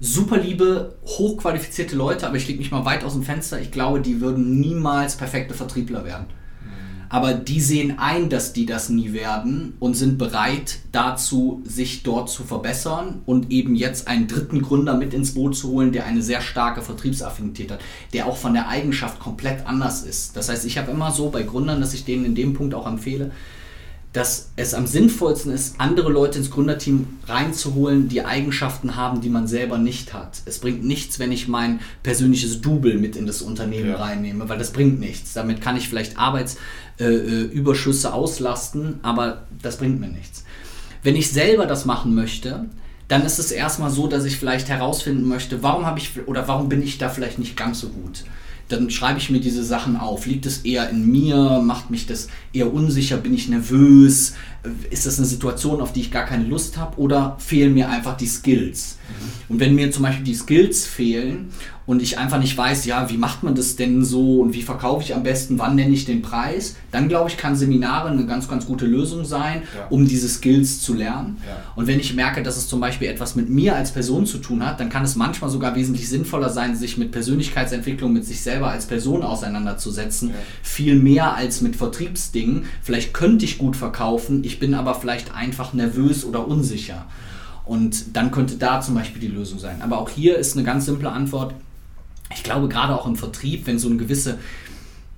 [0.00, 3.60] super liebe, hochqualifizierte Leute, aber ich lege mich mal weit aus dem Fenster.
[3.60, 6.24] Ich glaube, die würden niemals perfekte Vertriebler werden.
[6.64, 7.04] Mhm.
[7.10, 12.30] Aber die sehen ein, dass die das nie werden und sind bereit dazu, sich dort
[12.30, 16.22] zu verbessern und eben jetzt einen dritten Gründer mit ins Boot zu holen, der eine
[16.22, 17.80] sehr starke Vertriebsaffinität hat,
[18.14, 20.34] der auch von der Eigenschaft komplett anders ist.
[20.34, 22.86] Das heißt, ich habe immer so bei Gründern, dass ich denen in dem Punkt auch
[22.86, 23.32] empfehle,
[24.12, 29.46] dass es am sinnvollsten ist, andere Leute ins Gründerteam reinzuholen, die Eigenschaften haben, die man
[29.46, 30.42] selber nicht hat.
[30.46, 33.96] Es bringt nichts, wenn ich mein persönliches Double mit in das Unternehmen ja.
[33.96, 35.32] reinnehme, weil das bringt nichts.
[35.32, 40.44] Damit kann ich vielleicht Arbeitsüberschüsse äh, auslasten, aber das bringt mir nichts.
[41.04, 42.64] Wenn ich selber das machen möchte,
[43.06, 46.68] dann ist es erstmal so, dass ich vielleicht herausfinden möchte, warum habe ich oder warum
[46.68, 48.24] bin ich da vielleicht nicht ganz so gut
[48.70, 50.26] dann schreibe ich mir diese Sachen auf.
[50.26, 51.60] Liegt es eher in mir?
[51.64, 53.16] Macht mich das eher unsicher?
[53.16, 54.34] Bin ich nervös?
[54.90, 56.98] Ist das eine Situation, auf die ich gar keine Lust habe?
[56.98, 58.98] Oder fehlen mir einfach die Skills?
[59.08, 59.54] Mhm.
[59.54, 61.50] Und wenn mir zum Beispiel die Skills fehlen
[61.86, 65.02] und ich einfach nicht weiß, ja, wie macht man das denn so und wie verkaufe
[65.02, 68.46] ich am besten, wann nenne ich den Preis, dann glaube ich, kann Seminare eine ganz,
[68.48, 69.88] ganz gute Lösung sein, ja.
[69.88, 71.38] um diese Skills zu lernen.
[71.44, 71.56] Ja.
[71.74, 74.64] Und wenn ich merke, dass es zum Beispiel etwas mit mir als Person zu tun
[74.64, 78.68] hat, dann kann es manchmal sogar wesentlich sinnvoller sein, sich mit Persönlichkeitsentwicklung, mit sich selber
[78.68, 80.34] als Person auseinanderzusetzen, ja.
[80.62, 82.66] viel mehr als mit Vertriebsdingen.
[82.82, 87.06] Vielleicht könnte ich gut verkaufen, ich bin aber vielleicht einfach nervös oder unsicher.
[87.64, 89.80] Und dann könnte da zum Beispiel die Lösung sein.
[89.82, 91.54] Aber auch hier ist eine ganz simple Antwort
[92.34, 94.38] ich glaube, gerade auch im Vertrieb, wenn so eine gewisse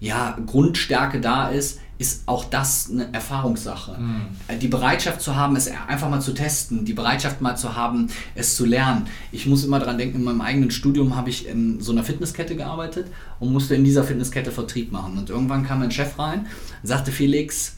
[0.01, 3.97] ja, Grundstärke da ist, ist auch das eine Erfahrungssache.
[3.97, 4.59] Mhm.
[4.59, 8.57] Die Bereitschaft zu haben, es einfach mal zu testen, die Bereitschaft mal zu haben, es
[8.57, 9.07] zu lernen.
[9.31, 12.57] Ich muss immer daran denken, in meinem eigenen Studium habe ich in so einer Fitnesskette
[12.57, 13.07] gearbeitet
[13.39, 15.17] und musste in dieser Fitnesskette Vertrieb machen.
[15.17, 16.41] Und irgendwann kam mein Chef rein
[16.83, 17.77] und sagte, Felix,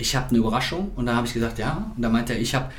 [0.00, 0.90] ich habe eine Überraschung.
[0.96, 1.92] Und da habe ich gesagt, ja.
[1.96, 2.70] Und da meinte er, ich habe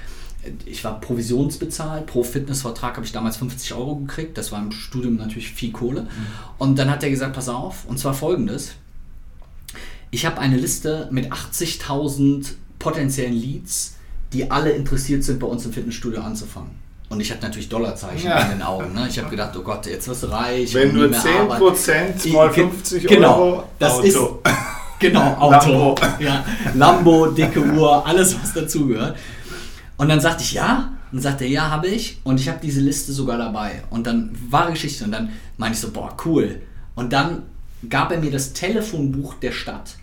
[0.65, 2.07] ich war provisionsbezahlt.
[2.07, 4.37] Pro Fitnessvertrag habe ich damals 50 Euro gekriegt.
[4.37, 6.03] Das war im Studium natürlich viel Kohle.
[6.03, 6.07] Mhm.
[6.57, 8.71] Und dann hat er gesagt, pass auf, und zwar folgendes.
[10.09, 13.95] Ich habe eine Liste mit 80.000 potenziellen Leads,
[14.33, 16.71] die alle interessiert sind, bei uns im Fitnessstudio anzufangen.
[17.09, 18.39] Und ich hatte natürlich Dollarzeichen ja.
[18.43, 18.93] in den Augen.
[18.93, 19.05] Ne?
[19.09, 20.73] Ich habe gedacht, oh Gott, jetzt wirst du reich.
[20.73, 24.03] Wenn nur 10% mal 50 genau, Euro, das Auto.
[24.03, 24.17] Ist,
[25.01, 25.71] genau, Auto.
[25.71, 25.95] Lambo.
[26.19, 29.17] Ja, Lambo, dicke Uhr, alles, was dazugehört.
[29.97, 30.93] Und dann sagte ich, ja.
[31.11, 32.19] Und dann sagte er, ja, habe ich.
[32.23, 33.83] Und ich habe diese Liste sogar dabei.
[33.89, 35.03] Und dann war Geschichte.
[35.03, 36.61] Und dann meinte ich so, boah, cool.
[36.95, 37.43] Und dann
[37.89, 39.95] gab er mir das Telefonbuch der Stadt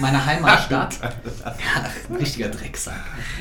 [0.00, 0.98] meiner Heimatstadt.
[1.34, 3.00] ja, richtiger Drecksack.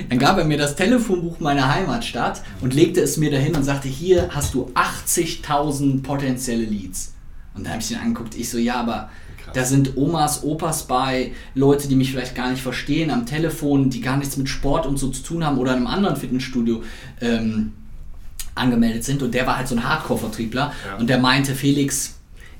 [0.09, 3.87] Dann gab er mir das Telefonbuch meiner Heimatstadt und legte es mir dahin und sagte,
[3.87, 7.13] hier hast du 80.000 potenzielle Leads.
[7.55, 9.09] Und da habe ich ihn angeguckt, ich so, ja, aber.
[9.53, 14.01] Da sind Omas, Opas bei, Leute, die mich vielleicht gar nicht verstehen, am Telefon, die
[14.01, 16.83] gar nichts mit Sport und so zu tun haben oder in einem anderen Fitnessstudio.
[17.19, 17.73] Ähm,
[18.53, 20.97] angemeldet sind und der war halt so ein Hardcore-Vertriebler ja.
[20.97, 22.15] und der meinte, Felix,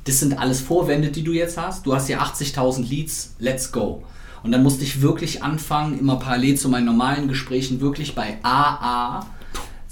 [0.06, 1.86] das sind alles Vorwände, die du jetzt hast.
[1.86, 4.04] Du hast hier 80.000 Leads, let's go.
[4.42, 9.26] Und dann musste ich wirklich anfangen, immer parallel zu meinen normalen Gesprächen, wirklich bei AA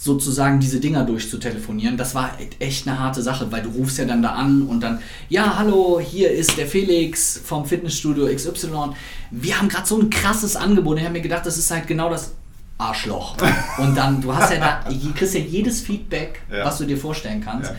[0.02, 1.98] sozusagen diese Dinger durchzutelefonieren.
[1.98, 5.00] Das war echt eine harte Sache, weil du rufst ja dann da an und dann,
[5.28, 8.94] ja, hallo, hier ist der Felix vom Fitnessstudio XY.
[9.30, 11.00] Wir haben gerade so ein krasses Angebot.
[11.00, 12.32] Ich habe mir gedacht, das ist halt genau das
[12.78, 13.36] Arschloch.
[13.78, 16.64] Und dann, du hast ja da, kriegst ja jedes Feedback, ja.
[16.64, 17.72] was du dir vorstellen kannst.
[17.72, 17.76] Ja.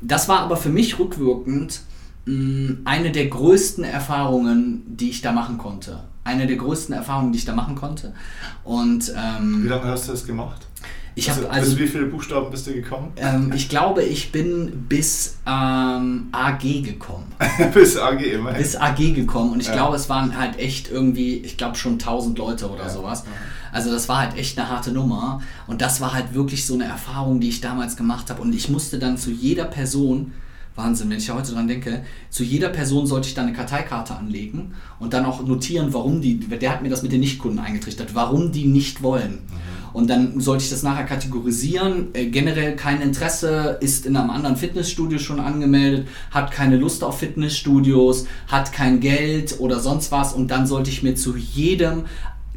[0.00, 1.82] Das war aber für mich rückwirkend
[2.24, 6.04] mh, mm, eine der größten Erfahrungen, die ich da machen konnte.
[6.24, 8.14] Eine der größten Erfahrungen, die ich da machen konnte.
[8.64, 10.66] Und, ähm, Wie lange hast du das gemacht?
[11.14, 13.12] Ich also, also, bis wie viele Buchstaben bist du gekommen?
[13.16, 17.26] Ähm, ich glaube, ich bin bis ähm, AG gekommen.
[17.74, 18.52] bis AG immer.
[18.52, 19.74] Bis AG gekommen und ich ja.
[19.74, 22.88] glaube, es waren halt echt irgendwie, ich glaube schon 1000 Leute oder ja.
[22.88, 23.24] sowas.
[23.72, 26.84] Also das war halt echt eine harte Nummer und das war halt wirklich so eine
[26.84, 30.32] Erfahrung, die ich damals gemacht habe und ich musste dann zu jeder Person
[30.76, 34.74] Wahnsinn, wenn ich heute dran denke, zu jeder Person sollte ich dann eine Karteikarte anlegen
[34.98, 38.52] und dann auch notieren, warum die, der hat mir das mit den Nichtkunden eingetrichtert, warum
[38.52, 39.32] die nicht wollen.
[39.32, 39.79] Mhm.
[39.92, 42.08] Und dann sollte ich das nachher kategorisieren.
[42.14, 47.18] Äh, generell kein Interesse, ist in einem anderen Fitnessstudio schon angemeldet, hat keine Lust auf
[47.18, 50.32] Fitnessstudios, hat kein Geld oder sonst was.
[50.32, 52.04] Und dann sollte ich mir zu jedem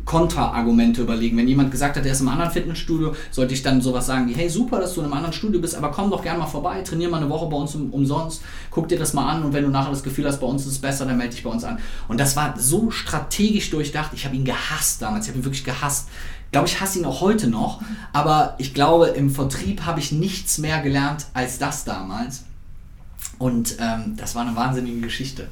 [0.06, 1.38] Kontraargumente überlegen.
[1.38, 4.34] Wenn jemand gesagt hat, er ist im anderen Fitnessstudio, sollte ich dann sowas sagen wie,
[4.34, 6.82] hey, super, dass du in einem anderen Studio bist, aber komm doch gerne mal vorbei,
[6.82, 9.64] trainier mal eine Woche bei uns um, umsonst, guck dir das mal an und wenn
[9.64, 11.64] du nachher das Gefühl hast, bei uns ist es besser, dann melde dich bei uns
[11.64, 11.80] an.
[12.08, 15.64] Und das war so strategisch durchdacht, ich habe ihn gehasst damals, ich habe ihn wirklich
[15.64, 16.10] gehasst.
[16.54, 20.12] Ich glaube, ich hasse ihn auch heute noch, aber ich glaube, im Vertrieb habe ich
[20.12, 22.44] nichts mehr gelernt als das damals.
[23.40, 25.48] Und ähm, das war eine wahnsinnige Geschichte.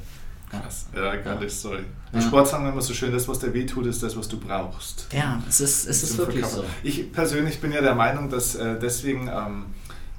[0.51, 0.85] Krass.
[0.95, 1.85] Ja, geile Story.
[2.13, 2.27] Im ja.
[2.27, 5.07] Sport sagen wir immer so schön, das, was dir wehtut, ist das, was du brauchst.
[5.11, 6.65] Ja, es ist, es ist wirklich Verkauf.
[6.67, 6.87] so.
[6.87, 9.65] Ich persönlich bin ja der Meinung, dass äh, deswegen ähm,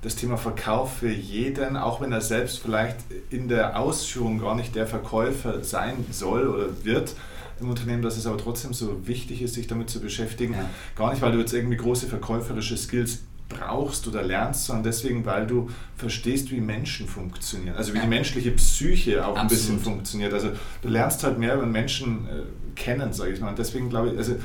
[0.03, 2.97] das Thema Verkauf für jeden, auch wenn er selbst vielleicht
[3.31, 7.15] in der Ausführung gar nicht der Verkäufer sein soll oder wird,
[7.61, 10.55] im Unternehmen, dass es aber trotzdem so wichtig ist, sich damit zu beschäftigen.
[10.55, 10.69] Ja.
[10.97, 15.47] Gar nicht, weil du jetzt irgendwie große verkäuferische Skills brauchst oder lernst, sondern deswegen, weil
[15.47, 17.77] du verstehst, wie Menschen funktionieren.
[17.77, 18.05] Also wie ja.
[18.05, 19.43] die menschliche Psyche auch Absolut.
[19.43, 20.33] ein bisschen funktioniert.
[20.33, 22.43] Also du lernst halt mehr, wenn Menschen äh,
[22.75, 23.51] kennen, sage ich mal.
[23.51, 24.37] Und deswegen glaube ich, also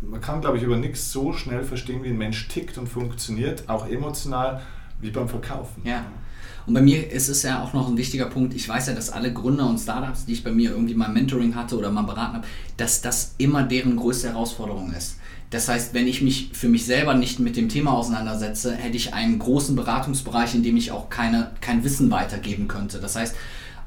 [0.00, 3.68] man kann, glaube ich, über nichts so schnell verstehen, wie ein Mensch tickt und funktioniert,
[3.68, 4.62] auch emotional,
[5.00, 5.82] wie beim Verkaufen.
[5.84, 6.06] Ja.
[6.66, 8.54] Und bei mir ist es ja auch noch ein wichtiger Punkt.
[8.54, 11.54] Ich weiß ja, dass alle Gründer und Startups, die ich bei mir irgendwie mal Mentoring
[11.54, 12.46] hatte oder mal beraten habe,
[12.76, 15.16] dass das immer deren größte Herausforderung ist.
[15.50, 19.14] Das heißt, wenn ich mich für mich selber nicht mit dem Thema auseinandersetze, hätte ich
[19.14, 23.00] einen großen Beratungsbereich, in dem ich auch keine, kein Wissen weitergeben könnte.
[23.00, 23.34] Das heißt,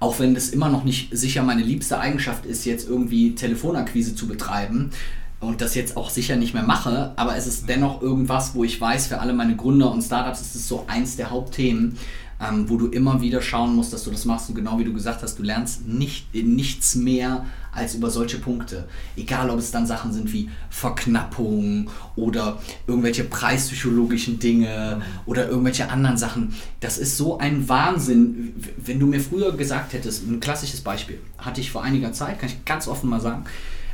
[0.01, 4.27] auch wenn das immer noch nicht sicher meine liebste Eigenschaft ist, jetzt irgendwie Telefonakquise zu
[4.27, 4.91] betreiben
[5.39, 8.79] und das jetzt auch sicher nicht mehr mache, aber es ist dennoch irgendwas, wo ich
[8.79, 11.97] weiß, für alle meine Gründer und Startups ist es so eins der Hauptthemen,
[12.41, 14.49] ähm, wo du immer wieder schauen musst, dass du das machst.
[14.49, 18.87] Und genau wie du gesagt hast, du lernst nicht, nichts mehr als über solche Punkte.
[19.15, 26.17] Egal, ob es dann Sachen sind wie Verknappung oder irgendwelche preispsychologischen Dinge oder irgendwelche anderen
[26.17, 26.53] Sachen.
[26.79, 28.53] Das ist so ein Wahnsinn.
[28.77, 32.49] Wenn du mir früher gesagt hättest, ein klassisches Beispiel, hatte ich vor einiger Zeit, kann
[32.49, 33.45] ich ganz offen mal sagen,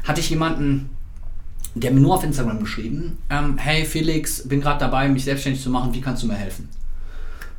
[0.03, 0.89] hatte ich jemanden,
[1.75, 5.69] der mir nur auf Instagram geschrieben, ähm, hey Felix, bin gerade dabei, mich selbstständig zu
[5.69, 6.67] machen, wie kannst du mir helfen?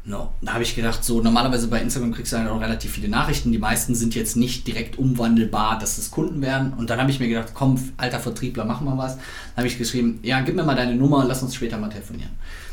[0.05, 0.33] No.
[0.41, 3.53] Da habe ich gedacht, so normalerweise bei Instagram kriegst du halt auch relativ viele Nachrichten.
[3.53, 6.73] Die meisten sind jetzt nicht direkt umwandelbar, dass es Kunden werden.
[6.73, 9.17] Und dann habe ich mir gedacht, komm, alter Vertriebler, mach mal was.
[9.17, 12.31] Dann habe ich geschrieben, ja, gib mir mal deine Nummer, lass uns später mal telefonieren.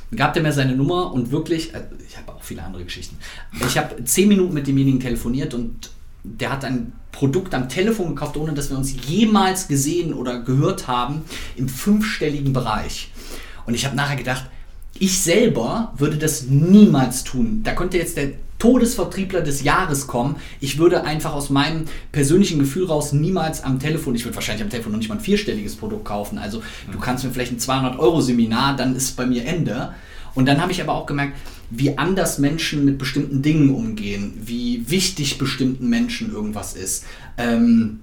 [0.10, 3.18] Dann gab er mir seine Nummer und wirklich, äh, ich habe auch viele andere Geschichten.
[3.68, 5.92] Ich habe zehn Minuten mit demjenigen telefoniert und
[6.24, 10.88] der hat ein Produkt am Telefon gekauft, ohne dass wir uns jemals gesehen oder gehört
[10.88, 11.24] haben,
[11.56, 13.12] im fünfstelligen Bereich.
[13.66, 14.50] Und ich habe nachher gedacht,
[15.02, 17.62] ich selber würde das niemals tun.
[17.64, 20.38] Da könnte jetzt der Todesvertriebler des Jahres kommen.
[20.60, 24.70] Ich würde einfach aus meinem persönlichen Gefühl raus niemals am Telefon, ich würde wahrscheinlich am
[24.70, 26.38] Telefon noch nicht mal ein vierstelliges Produkt kaufen.
[26.38, 29.94] Also du kannst mir vielleicht ein 200 Euro Seminar, dann ist bei mir Ende.
[30.34, 31.38] Und dann habe ich aber auch gemerkt,
[31.70, 37.06] wie anders Menschen mit bestimmten Dingen umgehen, wie wichtig bestimmten Menschen irgendwas ist.
[37.38, 38.00] Ähm,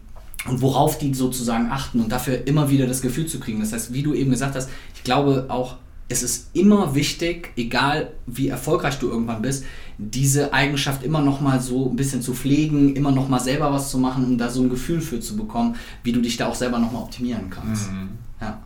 [0.46, 3.60] und worauf die sozusagen achten und dafür immer wieder das Gefühl zu kriegen.
[3.60, 5.76] Das heißt, wie du eben gesagt hast, ich glaube auch,
[6.08, 9.64] es ist immer wichtig, egal wie erfolgreich du irgendwann bist,
[9.96, 13.90] diese Eigenschaft immer noch mal so ein bisschen zu pflegen, immer noch mal selber was
[13.90, 16.54] zu machen, um da so ein Gefühl für zu bekommen, wie du dich da auch
[16.54, 17.90] selber noch mal optimieren kannst.
[17.90, 18.10] Mhm.
[18.40, 18.60] Ja.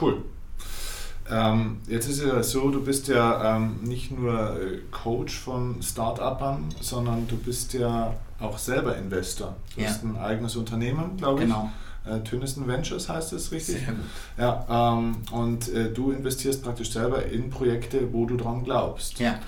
[0.00, 0.22] Cool.
[1.30, 6.64] Ähm, jetzt ist ja so, du bist ja ähm, nicht nur äh, Coach von Start-Upern,
[6.80, 9.54] sondern du bist ja auch selber Investor.
[9.76, 9.88] Du ja.
[9.88, 11.46] hast ein eigenes Unternehmen, glaube ich.
[11.46, 11.70] Genau.
[12.04, 13.78] Äh, Tönnissen Ventures heißt es richtig?
[14.38, 19.18] Ja, ähm, und äh, du investierst praktisch selber in Projekte, wo du dran glaubst.
[19.18, 19.38] Ja.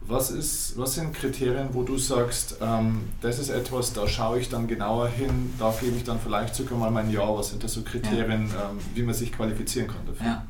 [0.00, 4.48] Was, ist, was sind Kriterien, wo du sagst, ähm, das ist etwas, da schaue ich
[4.48, 7.26] dann genauer hin, da gebe ich dann vielleicht sogar mal mein Ja.
[7.36, 8.70] Was sind da so Kriterien, ja.
[8.70, 10.26] ähm, wie man sich qualifizieren kann dafür?
[10.26, 10.46] Ja.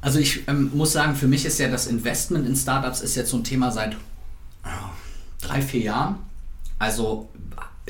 [0.00, 3.30] Also ich ähm, muss sagen, für mich ist ja das Investment in Startups ist jetzt
[3.30, 3.96] so ein Thema seit
[5.40, 6.16] drei, vier Jahren.
[6.78, 7.28] Also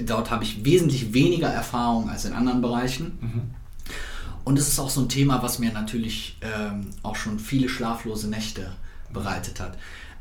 [0.05, 3.19] dort habe ich wesentlich weniger Erfahrung als in anderen Bereichen.
[3.21, 3.43] Mhm.
[4.45, 8.29] Und es ist auch so ein Thema, was mir natürlich ähm, auch schon viele schlaflose
[8.29, 8.73] Nächte
[9.13, 9.77] bereitet hat.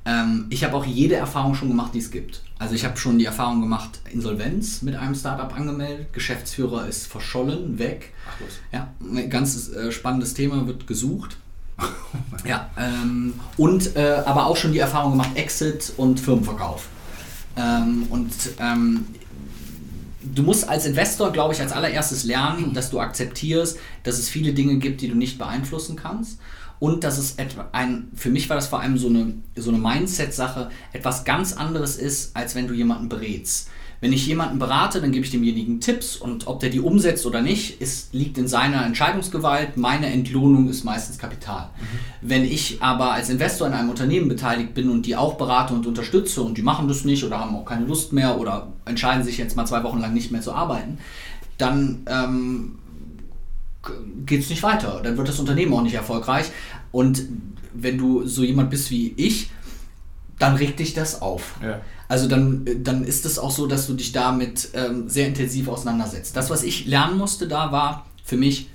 [0.06, 2.42] Ähm, ich habe auch jede Erfahrung schon gemacht, die es gibt.
[2.60, 7.78] Also ich habe schon die Erfahrung gemacht, Insolvenz mit einem Startup angemeldet, Geschäftsführer ist verschollen,
[7.78, 8.14] weg.
[8.30, 8.74] Ach.
[8.74, 11.38] Ja, ein ganz äh, spannendes Thema, wird gesucht.
[12.46, 16.88] ja, ähm, und äh, aber auch schon die Erfahrung gemacht, Exit und Firmenverkauf.
[17.56, 19.06] Ähm, und ähm,
[20.34, 24.54] du musst als Investor, glaube ich, als allererstes lernen, dass du akzeptierst, dass es viele
[24.54, 26.40] Dinge gibt, die du nicht beeinflussen kannst.
[26.80, 29.80] Und dass es etwa ein, für mich war das vor allem so eine, so eine
[29.80, 33.70] Mindset-Sache, etwas ganz anderes ist, als wenn du jemanden berätst.
[34.00, 37.42] Wenn ich jemanden berate, dann gebe ich demjenigen Tipps und ob der die umsetzt oder
[37.42, 39.76] nicht, ist, liegt in seiner Entscheidungsgewalt.
[39.76, 41.70] Meine Entlohnung ist meistens Kapital.
[41.80, 42.30] Mhm.
[42.30, 45.88] Wenn ich aber als Investor in einem Unternehmen beteiligt bin und die auch berate und
[45.88, 49.40] unterstütze und die machen das nicht oder haben auch keine Lust mehr oder entscheiden sich
[49.40, 51.00] jetzt mal zwei Wochen lang nicht mehr zu arbeiten,
[51.58, 52.78] dann ähm,
[54.26, 55.02] geht es nicht weiter.
[55.04, 56.52] Dann wird das Unternehmen auch nicht erfolgreich.
[56.92, 57.24] Und
[57.74, 59.50] wenn du so jemand bist wie ich,
[60.40, 61.56] dann regt dich das auf.
[61.64, 61.82] Ja.
[62.08, 66.36] Also dann, dann ist es auch so, dass du dich damit ähm, sehr intensiv auseinandersetzt.
[66.36, 68.70] Das, was ich lernen musste da, war für mich,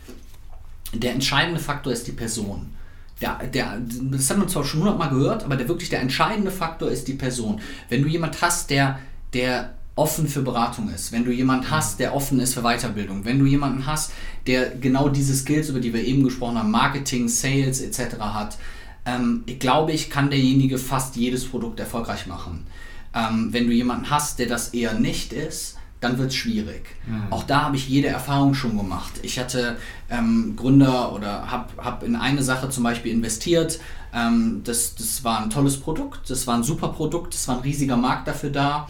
[0.93, 2.75] der entscheidende Faktor ist die Person.
[3.21, 6.91] Der, der, das haben wir zwar schon hundertmal gehört, aber der wirklich der entscheidende Faktor
[6.91, 7.61] ist die Person.
[7.89, 8.99] Wenn du jemand hast, der,
[9.33, 13.39] der offen für Beratung ist, wenn du jemanden hast, der offen ist für Weiterbildung, wenn
[13.39, 14.13] du jemanden hast,
[14.47, 18.19] der genau diese Skills, über die wir eben gesprochen haben, Marketing, Sales etc.
[18.19, 18.59] hat,
[19.05, 22.67] ähm, ich glaube ich, kann derjenige fast jedes Produkt erfolgreich machen.
[23.15, 26.85] Ähm, wenn du jemanden hast, der das eher nicht ist, dann wird es schwierig.
[27.07, 27.25] Mhm.
[27.31, 29.13] Auch da habe ich jede Erfahrung schon gemacht.
[29.23, 29.77] Ich hatte
[30.11, 33.79] ähm, Gründer oder habe hab in eine Sache zum Beispiel investiert.
[34.13, 37.63] Ähm, das, das war ein tolles Produkt, das war ein super Produkt, das war ein
[37.63, 38.89] riesiger Markt dafür da.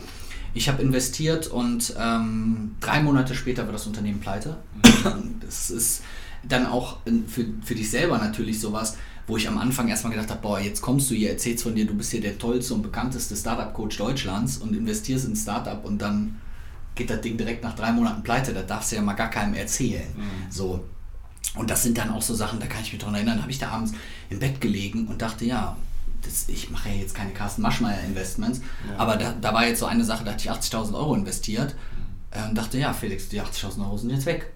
[0.54, 4.56] Ich habe investiert und ähm, drei Monate später war das Unternehmen pleite.
[5.04, 5.36] Mhm.
[5.40, 6.02] Das ist
[6.42, 10.40] dann auch für, für dich selber natürlich sowas, wo ich am Anfang erstmal gedacht habe,
[10.40, 13.36] boah, jetzt kommst du hier, erzählst von dir, du bist hier der tollste und bekannteste
[13.36, 16.40] Startup-Coach Deutschlands und investierst in Startup und dann
[16.94, 19.54] geht das Ding direkt nach drei Monaten pleite, da darfst du ja mal gar keinem
[19.54, 20.06] erzählen.
[20.16, 20.50] Mhm.
[20.50, 20.84] So.
[21.54, 23.58] Und das sind dann auch so Sachen, da kann ich mich dran erinnern, habe ich
[23.58, 23.92] da abends
[24.30, 25.76] im Bett gelegen und dachte, ja,
[26.22, 28.96] das, ich mache ja jetzt keine Carsten Maschmeyer Investments, ja.
[28.96, 32.40] aber da, da, war jetzt so eine Sache, da hatte ich 80.000 Euro investiert mhm.
[32.40, 34.52] äh, und dachte, ja, Felix, die 80.000 Euro sind jetzt weg.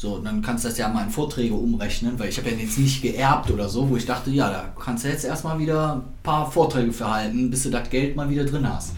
[0.00, 2.78] So, dann kannst du das ja mal in Vorträge umrechnen, weil ich habe ja jetzt
[2.78, 6.02] nicht geerbt oder so, wo ich dachte, ja, da kannst du jetzt erstmal wieder ein
[6.22, 8.92] paar Vorträge für halten, bis du das Geld mal wieder drin hast.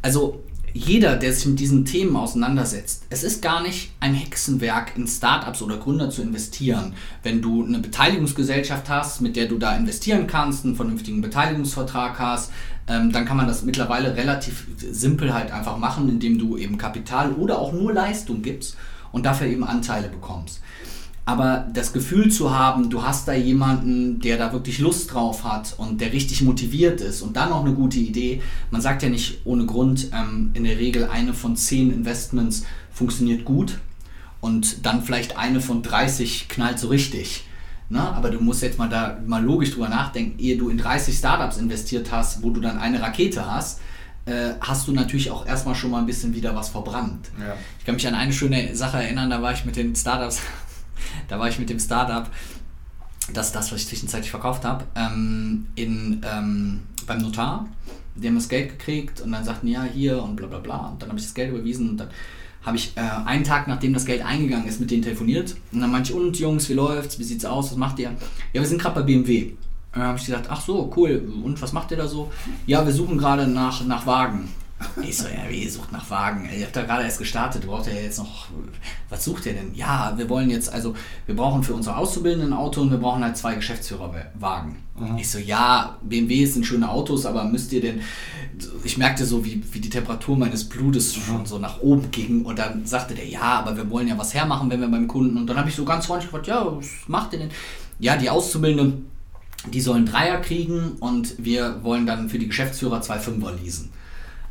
[0.00, 5.06] Also jeder, der sich mit diesen Themen auseinandersetzt, es ist gar nicht ein Hexenwerk, in
[5.06, 6.94] Startups oder Gründer zu investieren.
[7.22, 12.52] Wenn du eine Beteiligungsgesellschaft hast, mit der du da investieren kannst, einen vernünftigen Beteiligungsvertrag hast,
[12.88, 17.32] ähm, dann kann man das mittlerweile relativ simpel halt einfach machen, indem du eben Kapital
[17.32, 18.78] oder auch nur Leistung gibst
[19.12, 20.60] und dafür eben Anteile bekommst.
[21.28, 25.74] Aber das Gefühl zu haben, du hast da jemanden, der da wirklich Lust drauf hat
[25.76, 28.42] und der richtig motiviert ist und dann noch eine gute Idee.
[28.70, 33.44] Man sagt ja nicht ohne Grund, ähm, in der Regel eine von zehn Investments funktioniert
[33.44, 33.80] gut
[34.40, 37.42] und dann vielleicht eine von 30 knallt so richtig.
[37.88, 38.00] Ne?
[38.00, 41.56] aber du musst jetzt mal da mal logisch drüber nachdenken, ehe du in 30 Startups
[41.56, 43.80] investiert hast, wo du dann eine Rakete hast,
[44.26, 47.30] äh, hast du natürlich auch erstmal schon mal ein bisschen wieder was verbrannt.
[47.40, 47.56] Ja.
[47.78, 50.40] Ich kann mich an eine schöne Sache erinnern, da war ich mit den Startups,
[51.28, 52.28] da war ich mit dem Startup,
[53.32, 57.66] das ist das, was ich zwischenzeitlich verkauft habe, ähm, in, ähm, beim Notar.
[58.14, 60.88] Die haben das Geld gekriegt und dann sagten, ja, hier und bla bla bla.
[60.88, 62.08] Und dann habe ich das Geld überwiesen und dann
[62.64, 65.54] habe ich äh, einen Tag, nachdem das Geld eingegangen ist, mit denen telefoniert.
[65.70, 67.18] Und dann meinte ich, und Jungs, wie läuft's?
[67.18, 67.70] Wie sieht's aus?
[67.70, 68.10] Was macht ihr?
[68.52, 69.52] Ja, wir sind gerade bei BMW.
[69.96, 72.30] Und dann habe ich gesagt, ach so, cool, und was macht ihr da so?
[72.66, 74.50] Ja, wir suchen gerade nach, nach Wagen.
[75.02, 76.50] Ich so, ja, wie, ihr sucht nach Wagen?
[76.54, 78.48] Ihr habt da gerade erst gestartet, braucht ja jetzt noch,
[79.08, 79.74] was sucht ihr denn?
[79.74, 83.24] Ja, wir wollen jetzt, also, wir brauchen für unsere Auszubildenden ein Auto und wir brauchen
[83.24, 84.76] halt zwei Geschäftsführerwagen.
[84.98, 85.16] Mhm.
[85.16, 88.02] Ich so, ja, BMW sind schöne Autos, aber müsst ihr denn,
[88.84, 91.22] ich merkte so, wie, wie die Temperatur meines Blutes mhm.
[91.22, 94.34] schon so nach oben ging und dann sagte der, ja, aber wir wollen ja was
[94.34, 96.86] hermachen, wenn wir beim Kunden, und dann habe ich so ganz freundlich gefragt, ja, was
[97.06, 97.50] macht ihr denn?
[97.98, 99.06] Ja, die Auszubildenden,
[99.72, 103.90] die sollen Dreier kriegen und wir wollen dann für die Geschäftsführer zwei Fünfer leasen.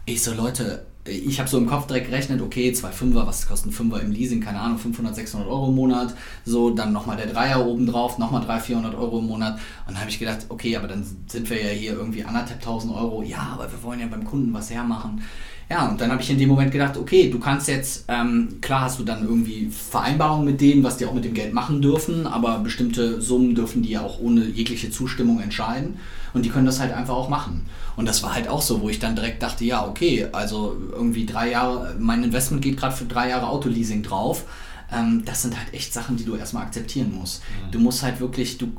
[0.06, 3.72] Ich so, Leute, ich habe so im Kopf direkt gerechnet, okay, zwei Fünfer, was kosten
[3.72, 4.42] Fünfer im Leasing?
[4.42, 6.16] Keine Ahnung, 500, 600 Euro im Monat.
[6.46, 9.56] So, dann nochmal der Dreier obendrauf, nochmal 300, 400 Euro im Monat.
[9.88, 12.94] Und dann habe ich gedacht, okay, aber dann sind wir ja hier irgendwie anderthalb tausend
[12.96, 13.22] Euro.
[13.22, 15.22] Ja, aber wir wollen ja beim Kunden was hermachen.
[15.70, 18.82] Ja, und dann habe ich in dem Moment gedacht, okay, du kannst jetzt, ähm, klar
[18.82, 22.28] hast du dann irgendwie Vereinbarungen mit denen, was die auch mit dem Geld machen dürfen,
[22.28, 25.98] aber bestimmte Summen dürfen die ja auch ohne jegliche Zustimmung entscheiden
[26.34, 27.66] und die können das halt einfach auch machen.
[27.96, 31.26] Und das war halt auch so, wo ich dann direkt dachte, ja, okay, also irgendwie
[31.26, 34.44] drei Jahre, mein Investment geht gerade für drei Jahre Autoleasing drauf.
[34.92, 37.42] Ähm, das sind halt echt Sachen, die du erstmal akzeptieren musst.
[37.42, 37.72] Mhm.
[37.72, 38.72] Du musst halt wirklich, du,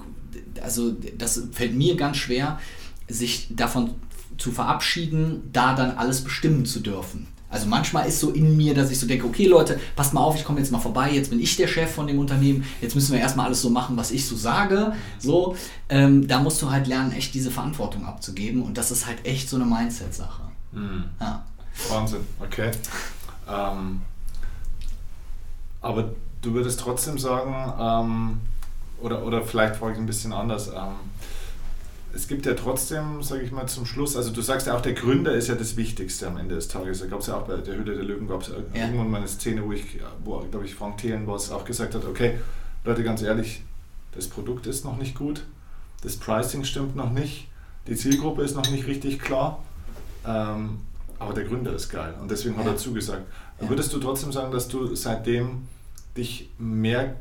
[0.63, 2.61] also das fällt mir ganz schwer,
[3.09, 3.95] sich davon
[4.39, 7.29] zu verabschieden, da dann alles bestimmen zu dürfen.
[7.49, 10.35] Also manchmal ist so in mir, dass ich so denke, okay Leute, passt mal auf,
[10.35, 13.13] ich komme jetzt mal vorbei, jetzt bin ich der Chef von dem Unternehmen, jetzt müssen
[13.13, 14.93] wir erstmal alles so machen, was ich so sage.
[15.19, 15.57] So,
[15.89, 19.49] ähm, da musst du halt lernen, echt diese Verantwortung abzugeben und das ist halt echt
[19.49, 20.43] so eine Mindset-Sache.
[20.73, 21.05] Mhm.
[21.21, 21.45] Ja.
[21.89, 22.73] Wahnsinn, okay.
[23.49, 24.01] Ähm,
[25.81, 26.11] aber
[26.43, 28.41] du würdest trotzdem sagen, ähm,
[29.01, 30.97] oder, oder vielleicht frage ich ein bisschen anders, ähm,
[32.17, 34.95] es gibt ja trotzdem, sage ich mal, zum Schluss, also du sagst ja auch, der
[34.95, 37.01] Gründer ist ja das Wichtigste am Ende des Tages.
[37.01, 38.55] Da gab es ja auch bei der Hülle der Löwen, gab es ja.
[38.85, 42.07] irgendwann mal eine Szene, wo ich, wo, glaube ich, Frank Thelen was auch gesagt hat,
[42.07, 42.39] okay,
[42.85, 43.63] Leute, ganz ehrlich,
[44.13, 45.45] das Produkt ist noch nicht gut,
[46.03, 47.49] das Pricing stimmt noch nicht,
[47.87, 49.63] die Zielgruppe ist noch nicht richtig klar,
[50.27, 50.81] ähm,
[51.19, 52.61] aber der Gründer ist geil und deswegen ja.
[52.61, 53.27] hat er zugesagt.
[53.61, 53.69] Ja.
[53.69, 55.69] Würdest du trotzdem sagen, dass du seitdem
[56.17, 57.17] dich mehr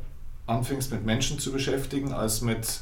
[0.46, 2.80] anfängst mit Menschen zu beschäftigen als mit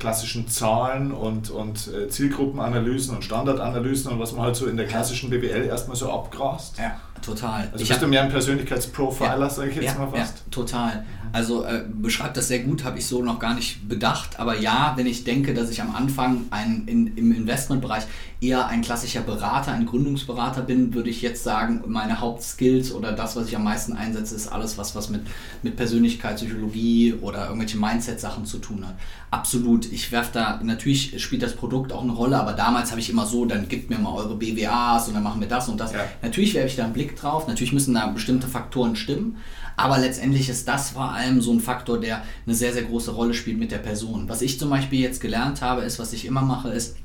[0.00, 4.86] klassischen Zahlen und, und äh, Zielgruppenanalysen und Standardanalysen und was man halt so in der
[4.86, 6.78] klassischen BWL erstmal so abgrast.
[6.78, 7.68] Ja, total.
[7.72, 10.38] Also ich bist du mehr ein Persönlichkeitsprofiler, ja, sage ich jetzt ja, mal fast.
[10.38, 11.06] Ja, total.
[11.32, 14.40] Also äh, beschreibt das sehr gut, habe ich so noch gar nicht bedacht.
[14.40, 18.04] Aber ja, wenn ich denke, dass ich am Anfang ein, in, im Investmentbereich
[18.40, 23.36] eher ein klassischer Berater, ein Gründungsberater bin, würde ich jetzt sagen, meine Hauptskills oder das,
[23.36, 25.20] was ich am meisten einsetze, ist alles, was, was mit,
[25.62, 28.94] mit Persönlichkeit, Psychologie oder irgendwelche Mindset-Sachen zu tun hat.
[29.30, 29.92] Absolut.
[29.92, 33.26] Ich werfe da, natürlich spielt das Produkt auch eine Rolle, aber damals habe ich immer
[33.26, 35.92] so, dann gebt mir mal eure BWAs und dann machen wir das und das.
[35.92, 36.00] Ja.
[36.22, 39.36] Natürlich werfe ich da einen Blick drauf, natürlich müssen da bestimmte Faktoren stimmen,
[39.76, 43.34] aber letztendlich ist das vor allem so ein Faktor, der eine sehr, sehr große Rolle
[43.34, 44.28] spielt mit der Person.
[44.28, 46.96] Was ich zum Beispiel jetzt gelernt habe, ist, was ich immer mache, ist,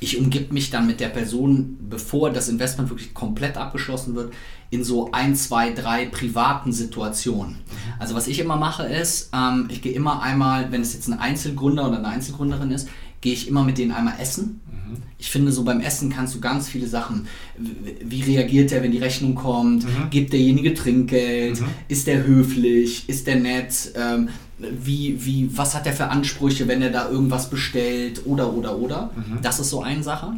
[0.00, 4.32] ich umgib mich dann mit der Person, bevor das Investment wirklich komplett abgeschlossen wird,
[4.70, 7.56] in so ein, zwei, drei privaten Situationen.
[7.98, 11.18] Also was ich immer mache ist, ähm, ich gehe immer einmal, wenn es jetzt ein
[11.18, 12.88] Einzelgründer oder eine Einzelgründerin ist,
[13.20, 14.60] gehe ich immer mit denen einmal essen.
[14.66, 15.02] Mhm.
[15.18, 17.26] Ich finde, so beim Essen kannst du ganz viele Sachen.
[17.58, 19.84] Wie reagiert er, wenn die Rechnung kommt?
[19.84, 20.10] Mhm.
[20.10, 21.60] Gibt derjenige Trinkgeld?
[21.60, 21.66] Mhm.
[21.88, 23.08] Ist der höflich?
[23.08, 23.92] Ist der nett?
[23.94, 28.76] Ähm, wie, wie, was hat er für Ansprüche, wenn er da irgendwas bestellt oder, oder,
[28.76, 29.10] oder.
[29.16, 29.38] Mhm.
[29.42, 30.32] Das ist so eine Sache.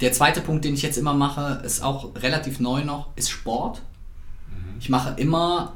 [0.00, 3.82] Der zweite Punkt, den ich jetzt immer mache, ist auch relativ neu noch, ist Sport.
[4.48, 4.76] Mhm.
[4.80, 5.74] Ich mache immer,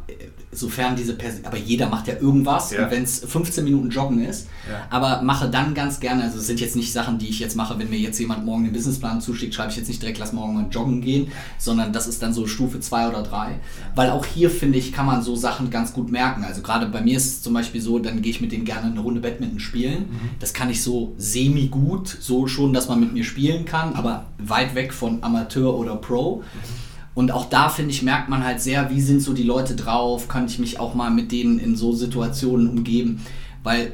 [0.53, 2.91] sofern diese Person, aber jeder macht ja irgendwas, ja.
[2.91, 4.85] wenn es 15 Minuten Joggen ist, ja.
[4.91, 7.79] aber mache dann ganz gerne, also es sind jetzt nicht Sachen, die ich jetzt mache,
[7.79, 10.55] wenn mir jetzt jemand morgen den Businessplan zuschickt, schreibe ich jetzt nicht direkt, lass morgen
[10.55, 13.61] mal joggen gehen, sondern das ist dann so Stufe 2 oder 3,
[13.95, 17.01] weil auch hier, finde ich, kann man so Sachen ganz gut merken, also gerade bei
[17.01, 19.61] mir ist es zum Beispiel so, dann gehe ich mit denen gerne eine Runde Badminton
[19.61, 20.31] spielen, mhm.
[20.41, 24.75] das kann ich so semi-gut, so schon, dass man mit mir spielen kann, aber weit
[24.75, 26.39] weg von Amateur oder Pro.
[26.39, 26.89] Mhm.
[27.14, 30.29] Und auch da, finde ich, merkt man halt sehr, wie sind so die Leute drauf,
[30.29, 33.23] kann ich mich auch mal mit denen in so Situationen umgeben,
[33.62, 33.92] weil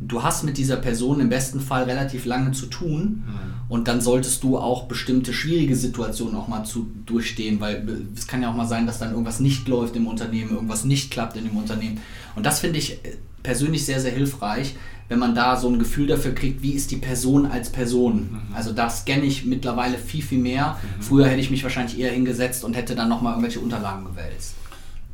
[0.00, 3.34] du hast mit dieser Person im besten Fall relativ lange zu tun mhm.
[3.68, 8.42] und dann solltest du auch bestimmte schwierige Situationen auch mal zu durchstehen, weil es kann
[8.42, 11.44] ja auch mal sein, dass dann irgendwas nicht läuft im Unternehmen, irgendwas nicht klappt in
[11.44, 12.00] dem Unternehmen.
[12.36, 12.98] Und das finde ich
[13.42, 14.74] persönlich sehr, sehr hilfreich,
[15.08, 18.28] wenn man da so ein Gefühl dafür kriegt, wie ist die Person als Person.
[18.30, 18.54] Mhm.
[18.54, 20.76] Also da scanne ich mittlerweile viel, viel mehr.
[20.98, 21.02] Mhm.
[21.02, 24.54] Früher hätte ich mich wahrscheinlich eher hingesetzt und hätte dann nochmal irgendwelche Unterlagen gewälzt.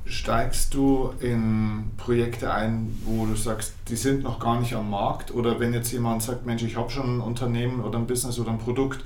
[0.06, 5.32] Steigst du in Projekte ein, wo du sagst, die sind noch gar nicht am Markt?
[5.32, 8.50] Oder wenn jetzt jemand sagt, Mensch, ich habe schon ein Unternehmen oder ein Business oder
[8.50, 9.02] ein Produkt,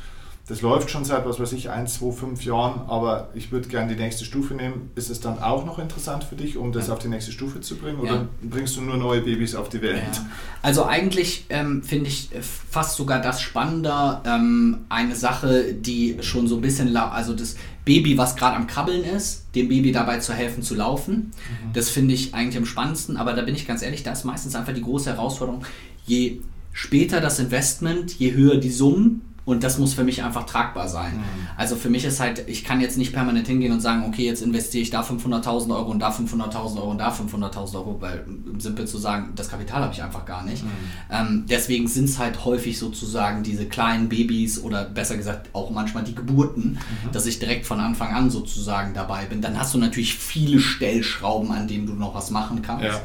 [0.49, 3.95] das läuft schon seit, was weiß ich, 1, 2, 5 Jahren, aber ich würde gerne
[3.95, 4.91] die nächste Stufe nehmen.
[4.95, 7.77] Ist es dann auch noch interessant für dich, um das auf die nächste Stufe zu
[7.77, 8.01] bringen?
[8.01, 8.29] Oder ja.
[8.43, 10.03] bringst du nur neue Babys auf die Welt?
[10.11, 10.27] Ja.
[10.63, 16.49] Also eigentlich ähm, finde ich äh, fast sogar das spannender, ähm, eine Sache, die schon
[16.49, 20.33] so ein bisschen, also das Baby, was gerade am Krabbeln ist, dem Baby dabei zu
[20.33, 21.33] helfen zu laufen.
[21.41, 21.73] Mhm.
[21.75, 24.55] Das finde ich eigentlich am spannendsten, aber da bin ich ganz ehrlich, da ist meistens
[24.55, 25.63] einfach die große Herausforderung,
[26.07, 26.41] je
[26.73, 31.17] später das Investment, je höher die Summen, und das muss für mich einfach tragbar sein.
[31.17, 31.23] Mhm.
[31.57, 34.43] Also für mich ist halt, ich kann jetzt nicht permanent hingehen und sagen, okay, jetzt
[34.43, 38.27] investiere ich da 500.000 Euro und da 500.000 Euro und da 500.000 Euro, weil
[38.59, 40.65] simpel zu sagen, das Kapital habe ich einfach gar nicht.
[40.65, 40.69] Mhm.
[41.11, 46.05] Ähm, deswegen sind es halt häufig sozusagen diese kleinen Babys oder besser gesagt auch manchmal
[46.05, 47.13] die Geburten, mhm.
[47.13, 49.41] dass ich direkt von Anfang an sozusagen dabei bin.
[49.41, 52.85] Dann hast du natürlich viele Stellschrauben, an denen du noch was machen kannst.
[52.85, 53.01] Ja.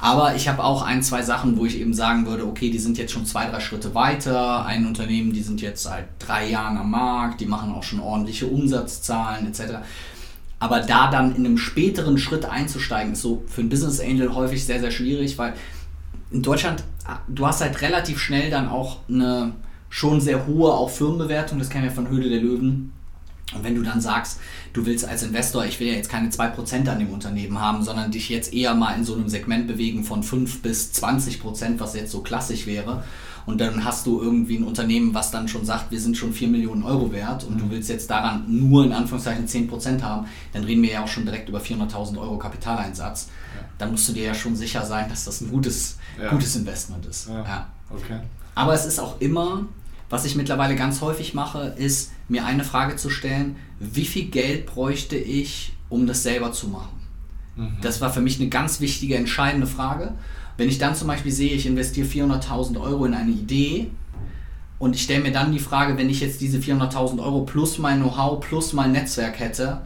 [0.00, 2.98] Aber ich habe auch ein, zwei Sachen, wo ich eben sagen würde, okay, die sind
[2.98, 4.64] jetzt schon zwei, drei Schritte weiter.
[4.64, 8.46] Ein Unternehmen, die sind jetzt seit drei Jahren am Markt, die machen auch schon ordentliche
[8.46, 9.78] Umsatzzahlen etc.
[10.60, 14.64] Aber da dann in einem späteren Schritt einzusteigen, ist so für einen Business Angel häufig
[14.64, 15.54] sehr, sehr schwierig, weil
[16.30, 16.84] in Deutschland,
[17.28, 19.52] du hast halt relativ schnell dann auch eine
[19.88, 22.92] schon sehr hohe auch Firmenbewertung, das kennen wir von Höhle der Löwen.
[23.54, 24.40] Und wenn du dann sagst,
[24.74, 28.10] du willst als Investor, ich will ja jetzt keine 2% an dem Unternehmen haben, sondern
[28.10, 32.12] dich jetzt eher mal in so einem Segment bewegen von 5 bis 20%, was jetzt
[32.12, 33.02] so klassisch wäre.
[33.46, 36.48] Und dann hast du irgendwie ein Unternehmen, was dann schon sagt, wir sind schon 4
[36.48, 37.60] Millionen Euro wert und mhm.
[37.60, 41.24] du willst jetzt daran nur in Anführungszeichen 10% haben, dann reden wir ja auch schon
[41.24, 43.30] direkt über 400.000 Euro Kapitaleinsatz.
[43.56, 43.64] Ja.
[43.78, 46.28] Dann musst du dir ja schon sicher sein, dass das ein gutes, ja.
[46.28, 47.28] gutes Investment ist.
[47.28, 47.42] Ja.
[47.42, 47.66] ja.
[47.88, 48.20] Okay.
[48.54, 49.64] Aber es ist auch immer
[50.10, 54.66] was ich mittlerweile ganz häufig mache, ist mir eine Frage zu stellen, wie viel Geld
[54.66, 57.00] bräuchte ich, um das selber zu machen?
[57.56, 57.76] Mhm.
[57.80, 60.14] Das war für mich eine ganz wichtige, entscheidende Frage.
[60.56, 63.90] Wenn ich dann zum Beispiel sehe, ich investiere 400.000 Euro in eine Idee
[64.78, 68.00] und ich stelle mir dann die Frage, wenn ich jetzt diese 400.000 Euro plus mein
[68.00, 69.82] Know-how plus mein Netzwerk hätte,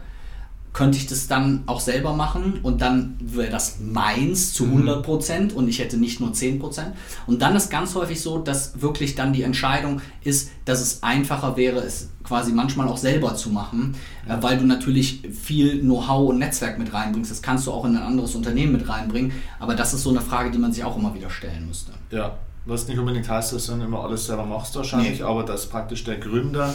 [0.73, 5.53] könnte ich das dann auch selber machen und dann wäre das meins zu 100 Prozent
[5.53, 6.95] und ich hätte nicht nur 10 Prozent.
[7.27, 11.57] Und dann ist ganz häufig so, dass wirklich dann die Entscheidung ist, dass es einfacher
[11.57, 13.95] wäre, es quasi manchmal auch selber zu machen,
[14.27, 14.39] ja.
[14.39, 17.31] Äh, weil du natürlich viel Know-how und Netzwerk mit reinbringst.
[17.31, 20.21] Das kannst du auch in ein anderes Unternehmen mit reinbringen, aber das ist so eine
[20.21, 21.93] Frage, die man sich auch immer wieder stellen müsste.
[22.11, 25.25] Ja, was nicht unbedingt heißt, dass du dann immer alles selber machst wahrscheinlich, nee.
[25.25, 26.75] aber dass praktisch der Gründer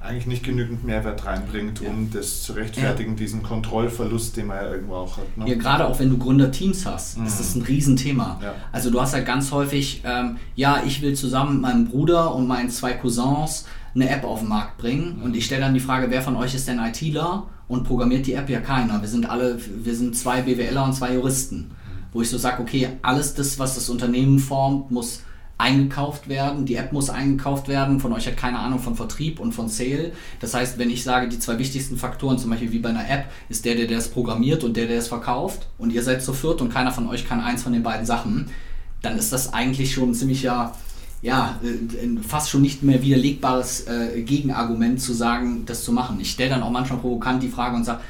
[0.00, 1.90] eigentlich nicht genügend Mehrwert reinbringt, ja.
[1.90, 3.16] um das zu rechtfertigen, ja.
[3.16, 5.36] diesen Kontrollverlust, den man ja irgendwo auch hat.
[5.36, 5.48] Ne?
[5.48, 7.26] Ja, gerade auch wenn du Gründerteams hast, mhm.
[7.26, 8.38] ist das ein Riesenthema.
[8.42, 8.54] Ja.
[8.70, 12.46] Also du hast halt ganz häufig, ähm, ja, ich will zusammen mit meinem Bruder und
[12.46, 15.24] meinen zwei Cousins eine App auf den Markt bringen mhm.
[15.24, 18.34] und ich stelle dann die Frage, wer von euch ist denn ITler und programmiert die
[18.34, 19.00] App ja keiner.
[19.00, 21.56] Wir sind alle, wir sind zwei BWLer und zwei Juristen.
[21.56, 21.72] Mhm.
[22.12, 25.22] Wo ich so sage, okay, alles das, was das Unternehmen formt, muss
[25.58, 29.52] eingekauft werden, die App muss eingekauft werden, von euch hat keine Ahnung von Vertrieb und
[29.52, 30.12] von Sale.
[30.38, 33.26] Das heißt, wenn ich sage, die zwei wichtigsten Faktoren, zum Beispiel wie bei einer App,
[33.48, 36.60] ist der, der das programmiert und der, der es verkauft und ihr seid zu viert
[36.60, 38.50] und keiner von euch kann eins von den beiden Sachen,
[39.02, 40.74] dann ist das eigentlich schon ein ziemlicher,
[41.22, 46.20] ja, äh, fast schon nicht mehr widerlegbares äh, Gegenargument zu sagen, das zu machen.
[46.20, 48.00] Ich stelle dann auch manchmal provokant die Frage und sage,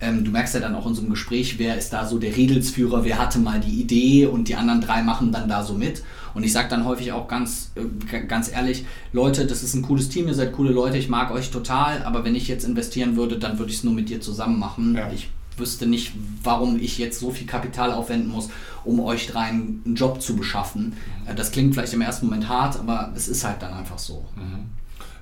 [0.00, 2.36] ähm, du merkst ja dann auch in so einem Gespräch, wer ist da so der
[2.36, 6.02] Redelsführer, wer hatte mal die Idee und die anderen drei machen dann da so mit.
[6.34, 10.08] Und ich sage dann häufig auch ganz, äh, ganz ehrlich, Leute, das ist ein cooles
[10.08, 13.38] Team, ihr seid coole Leute, ich mag euch total, aber wenn ich jetzt investieren würde,
[13.38, 14.94] dann würde ich es nur mit dir zusammen machen.
[14.96, 15.10] Ja.
[15.12, 16.12] Ich wüsste nicht,
[16.42, 18.48] warum ich jetzt so viel Kapital aufwenden muss,
[18.84, 20.94] um euch dreien einen Job zu beschaffen.
[21.24, 21.30] Mhm.
[21.30, 24.24] Äh, das klingt vielleicht im ersten Moment hart, aber es ist halt dann einfach so.
[24.36, 24.66] Mhm.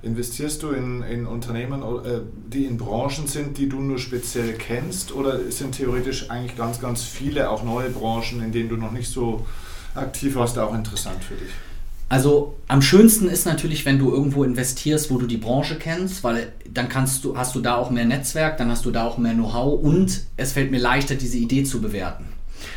[0.01, 2.19] Investierst du in, in Unternehmen, äh,
[2.51, 7.03] die in Branchen sind, die du nur speziell kennst, oder sind theoretisch eigentlich ganz, ganz
[7.03, 9.45] viele auch neue Branchen, in denen du noch nicht so
[9.95, 11.49] aktiv warst, auch interessant für dich?
[12.09, 16.51] Also am schönsten ist natürlich, wenn du irgendwo investierst, wo du die Branche kennst, weil
[16.69, 19.33] dann kannst du, hast du da auch mehr Netzwerk, dann hast du da auch mehr
[19.33, 22.25] Know-how und es fällt mir leichter, diese Idee zu bewerten.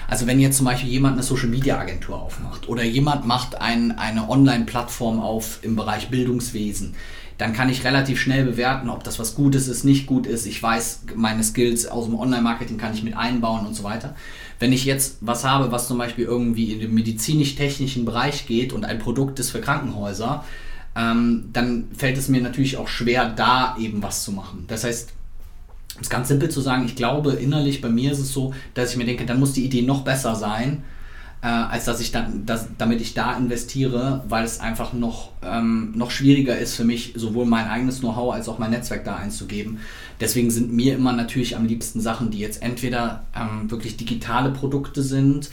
[0.08, 3.98] Also wenn jetzt zum Beispiel jemand eine Social Media Agentur aufmacht oder jemand macht ein,
[3.98, 6.94] eine Online-Plattform auf im Bereich Bildungswesen,
[7.38, 10.46] dann kann ich relativ schnell bewerten, ob das was Gutes ist, nicht gut ist.
[10.46, 14.14] Ich weiß, meine Skills aus dem Online-Marketing kann ich mit einbauen und so weiter.
[14.58, 18.86] Wenn ich jetzt was habe, was zum Beispiel irgendwie in den medizinisch-technischen Bereich geht und
[18.86, 20.44] ein Produkt ist für Krankenhäuser,
[20.96, 24.64] ähm, dann fällt es mir natürlich auch schwer, da eben was zu machen.
[24.66, 25.12] Das heißt,
[25.96, 28.92] um es ganz simpel zu sagen, ich glaube innerlich bei mir ist es so, dass
[28.92, 30.84] ich mir denke, dann muss die Idee noch besser sein,
[31.42, 35.92] äh, als dass ich dann, dass, damit ich da investiere, weil es einfach noch ähm,
[35.94, 39.78] noch schwieriger ist für mich, sowohl mein eigenes Know-how als auch mein Netzwerk da einzugeben.
[40.20, 45.02] Deswegen sind mir immer natürlich am liebsten Sachen, die jetzt entweder ähm, wirklich digitale Produkte
[45.02, 45.50] sind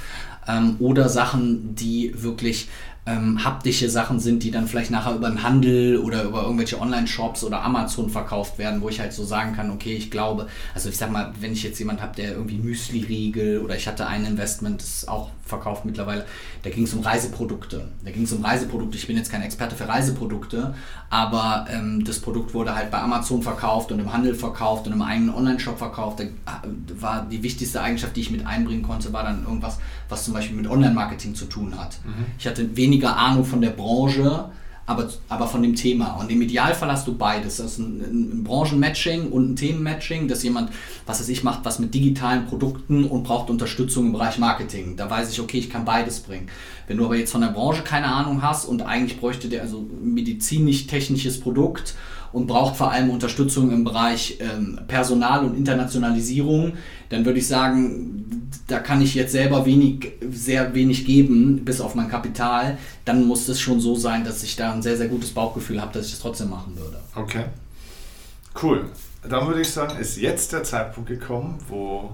[0.48, 2.70] ähm, oder Sachen, die wirklich
[3.06, 7.44] ähm, haptische Sachen sind, die dann vielleicht nachher über den Handel oder über irgendwelche Online-Shops
[7.44, 10.98] oder Amazon verkauft werden, wo ich halt so sagen kann, okay, ich glaube, also ich
[10.98, 14.82] sag mal, wenn ich jetzt jemand habe, der irgendwie Müsli-Riegel oder ich hatte ein Investment,
[14.82, 16.26] das ist auch verkauft mittlerweile,
[16.64, 17.90] da ging es um Reiseprodukte.
[18.06, 18.98] Da ging es um Reiseprodukte.
[18.98, 20.74] Ich bin jetzt kein Experte für Reiseprodukte,
[21.10, 25.02] aber ähm, das Produkt wurde halt bei Amazon verkauft und im Handel verkauft und im
[25.02, 26.22] eigenen Online-Shop verkauft.
[26.22, 29.78] Da äh, war die wichtigste Eigenschaft, die ich mit einbringen konnte, war dann irgendwas,
[30.08, 31.98] was zum Beispiel mit Online-Marketing zu tun hat.
[32.06, 32.26] Mhm.
[32.40, 34.50] Ich hatte weniger Ahnung von der Branche,
[34.86, 36.14] aber, aber von dem Thema.
[36.20, 37.58] Und im Idealfall hast du beides.
[37.58, 40.72] Das ist ein, ein Branchenmatching und ein Themenmatching, dass jemand,
[41.06, 44.96] was weiß ich, macht was mit digitalen Produkten und braucht Unterstützung im Bereich Marketing.
[44.96, 46.48] Da weiß ich, okay, ich kann beides bringen.
[46.88, 49.88] Wenn du aber jetzt von der Branche keine Ahnung hast und eigentlich bräuchte der also
[50.04, 51.96] medizinisch-technisches Produkt
[52.34, 56.74] und braucht vor allem Unterstützung im Bereich ähm, Personal und Internationalisierung,
[57.10, 61.96] dann würde ich sagen, da kann ich jetzt selber wenig, sehr wenig geben, bis auf
[61.96, 62.78] mein Kapital.
[63.06, 65.94] Dann muss es schon so sein, dass ich da ein sehr, sehr gutes Bauchgefühl habe,
[65.94, 67.00] dass ich das trotzdem machen würde.
[67.16, 67.46] Okay.
[68.62, 68.86] Cool.
[69.28, 72.12] Dann würde ich sagen, ist jetzt der Zeitpunkt gekommen, wo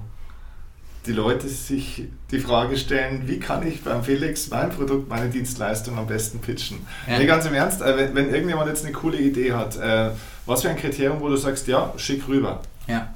[1.10, 5.97] die Leute sich die Frage stellen, wie kann ich beim Felix mein Produkt, meine Dienstleistung
[5.97, 6.78] am besten pitchen?
[7.07, 7.18] Ja.
[7.18, 10.12] Nee, ganz im Ernst, äh, wenn, wenn, irgendjemand jetzt eine coole Idee hat, äh,
[10.45, 12.62] was für ein Kriterium, wo du sagst, ja, schick rüber?
[12.88, 13.12] Ja.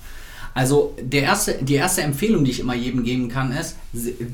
[0.56, 3.76] Also der erste, die erste Empfehlung, die ich immer jedem geben kann, ist,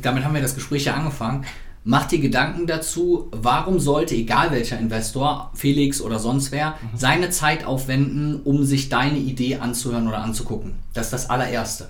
[0.02, 1.46] damit haben wir das Gespräch ja angefangen,
[1.84, 6.98] mach dir Gedanken dazu, warum sollte, egal welcher Investor, Felix oder sonst wer, mhm.
[6.98, 10.76] seine Zeit aufwenden, um sich deine Idee anzuhören oder anzugucken.
[10.94, 11.90] Das ist das allererste.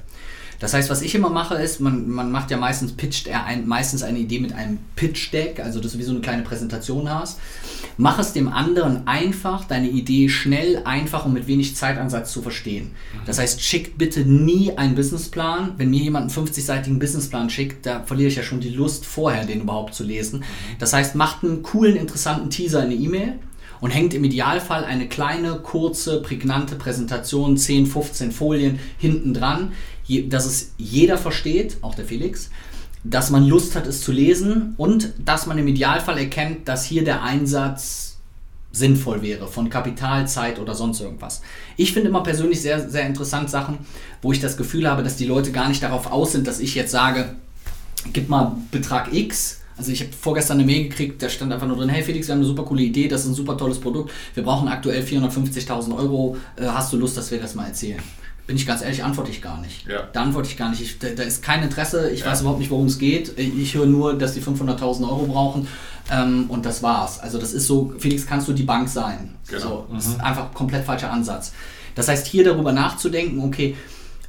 [0.60, 3.68] Das heißt, was ich immer mache, ist, man, man macht ja meistens, pitcht er ein,
[3.68, 7.40] meistens eine Idee mit einem Pitch-Deck, also dass du wie so eine kleine Präsentation hast.
[7.98, 12.88] Mach es dem anderen einfach, deine Idee schnell, einfach und mit wenig Zeitansatz zu verstehen.
[12.88, 13.20] Mhm.
[13.26, 15.74] Das heißt, schickt bitte nie einen Businessplan.
[15.78, 19.46] Wenn mir jemand einen 50-seitigen Businessplan schickt, da verliere ich ja schon die Lust, vorher
[19.46, 20.40] den überhaupt zu lesen.
[20.40, 20.44] Mhm.
[20.78, 23.40] Das heißt, macht einen coolen, interessanten Teaser in eine E-Mail
[23.82, 29.72] und hängt im Idealfall eine kleine, kurze, prägnante Präsentation, 10, 15 Folien hinten dran,
[30.30, 32.50] dass es jeder versteht, auch der Felix,
[33.04, 37.04] dass man Lust hat, es zu lesen und dass man im Idealfall erkennt, dass hier
[37.04, 38.18] der Einsatz
[38.72, 41.42] sinnvoll wäre von Kapital, Zeit oder sonst irgendwas.
[41.76, 43.80] Ich finde immer persönlich sehr, sehr interessant Sachen,
[44.22, 46.76] wo ich das Gefühl habe, dass die Leute gar nicht darauf aus sind, dass ich
[46.76, 47.36] jetzt sage,
[48.14, 49.62] gib mal Betrag X.
[49.76, 52.34] Also ich habe vorgestern eine Mail gekriegt, da stand einfach nur drin, hey Felix, wir
[52.34, 55.96] haben eine super coole Idee, das ist ein super tolles Produkt, wir brauchen aktuell 450.000
[55.98, 58.02] Euro, äh, hast du Lust, dass wir das mal erzählen?
[58.50, 59.88] Bin ich ganz ehrlich, antworte ich gar nicht.
[59.88, 60.08] Ja.
[60.12, 60.82] Da antworte ich gar nicht.
[60.82, 62.26] Ich, da, da, ist kein Interesse, ich ja.
[62.26, 63.38] weiß überhaupt nicht, worum es geht.
[63.38, 65.68] Ich höre nur, dass die 500.000 Euro brauchen
[66.12, 67.20] ähm, und das war's.
[67.20, 69.36] Also das ist so, Felix, kannst du die Bank sein.
[69.48, 69.62] Genau.
[69.62, 70.14] So, das mhm.
[70.14, 71.52] ist einfach komplett falscher Ansatz.
[71.94, 73.76] Das heißt, hier darüber nachzudenken, okay,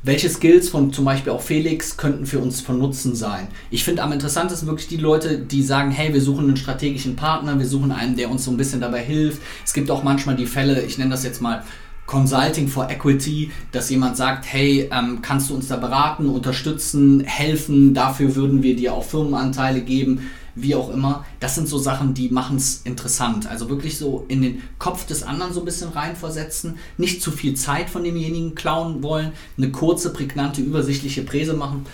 [0.03, 3.49] welche Skills von zum Beispiel auch Felix könnten für uns von Nutzen sein?
[3.71, 7.59] Ich finde am interessantesten wirklich die Leute, die sagen, hey, wir suchen einen strategischen Partner,
[7.59, 9.41] wir suchen einen, der uns so ein bisschen dabei hilft.
[9.65, 11.65] Es gibt auch manchmal die Fälle, ich nenne das jetzt mal
[12.11, 17.95] Consulting for Equity, dass jemand sagt, hey, ähm, kannst du uns da beraten, unterstützen, helfen,
[17.95, 21.25] dafür würden wir dir auch Firmenanteile geben, wie auch immer.
[21.39, 23.49] Das sind so Sachen, die machen es interessant.
[23.49, 27.55] Also wirklich so in den Kopf des anderen so ein bisschen reinversetzen, nicht zu viel
[27.55, 31.87] Zeit von demjenigen klauen wollen, eine kurze, prägnante, übersichtliche Präse machen.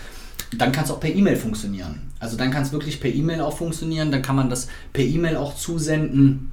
[0.57, 2.01] Dann kann es auch per E-Mail funktionieren.
[2.21, 5.37] Also dann kann es wirklich per E-Mail auch funktionieren, dann kann man das per E-Mail
[5.37, 6.53] auch zusenden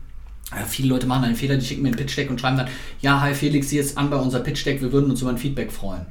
[0.59, 2.67] ja, viele Leute machen einen Fehler, die schicken mir ein Pitch Deck und schreiben dann,
[3.01, 5.37] ja, hi Felix, hier ist an bei unser Pitch Deck, wir würden uns über ein
[5.37, 6.05] Feedback freuen.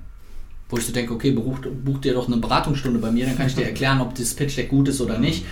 [0.68, 3.46] Wo ich so denke, okay, buch, buch dir doch eine Beratungsstunde bei mir, dann kann
[3.46, 5.44] ich dir erklären, ob das Pitch Deck gut ist oder nicht.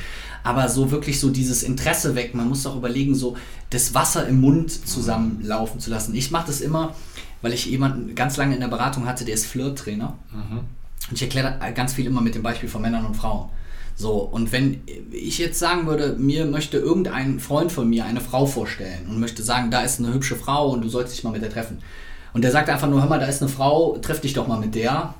[0.43, 3.37] Aber so wirklich so dieses Interesse weg, man muss auch überlegen, so
[3.69, 6.15] das Wasser im Mund zusammenlaufen zu lassen.
[6.15, 6.95] Ich mache das immer,
[7.43, 10.17] weil ich jemanden ganz lange in der Beratung hatte, der ist Flirt-Trainer.
[10.33, 10.61] Mhm.
[11.11, 13.51] Und ich erkläre ganz viel immer mit dem Beispiel von Männern und Frauen.
[14.01, 14.81] So, und wenn
[15.13, 19.43] ich jetzt sagen würde, mir möchte irgendein Freund von mir eine Frau vorstellen und möchte
[19.43, 21.83] sagen, da ist eine hübsche Frau und du sollst dich mal mit der treffen.
[22.33, 24.59] Und der sagt einfach nur, hör mal, da ist eine Frau, treff dich doch mal
[24.59, 25.13] mit der.